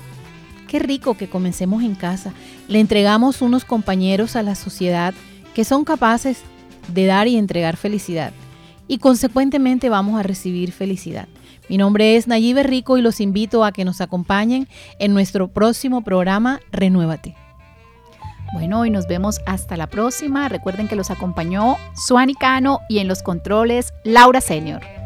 Qué 0.67 0.79
rico 0.79 1.15
que 1.15 1.29
comencemos 1.29 1.83
en 1.83 1.95
casa 1.95 2.33
le 2.67 2.79
entregamos 2.79 3.41
unos 3.41 3.65
compañeros 3.65 4.35
a 4.35 4.43
la 4.43 4.55
sociedad 4.55 5.13
que 5.55 5.63
son 5.63 5.85
capaces 5.85 6.41
de 6.89 7.05
dar 7.05 7.27
y 7.27 7.37
entregar 7.37 7.77
felicidad 7.77 8.33
y 8.87 8.99
consecuentemente 8.99 9.89
vamos 9.89 10.19
a 10.19 10.23
recibir 10.23 10.71
felicidad. 10.71 11.27
Mi 11.69 11.77
nombre 11.77 12.15
es 12.15 12.27
Nayibe 12.27 12.63
Rico 12.63 12.97
y 12.97 13.01
los 13.01 13.19
invito 13.19 13.65
a 13.65 13.71
que 13.71 13.85
nos 13.85 13.99
acompañen 13.99 14.67
en 14.99 15.13
nuestro 15.13 15.49
próximo 15.49 16.01
programa 16.01 16.61
Renuévate. 16.71 17.35
Bueno, 18.53 18.85
y 18.85 18.89
nos 18.89 19.07
vemos 19.07 19.41
hasta 19.45 19.75
la 19.75 19.87
próxima. 19.87 20.47
Recuerden 20.47 20.87
que 20.87 20.95
los 20.95 21.11
acompañó 21.11 21.75
Suani 21.95 22.33
Cano 22.33 22.79
y 22.87 22.99
en 22.99 23.09
los 23.09 23.21
controles 23.21 23.93
Laura 24.05 24.39
Senior. 24.39 24.96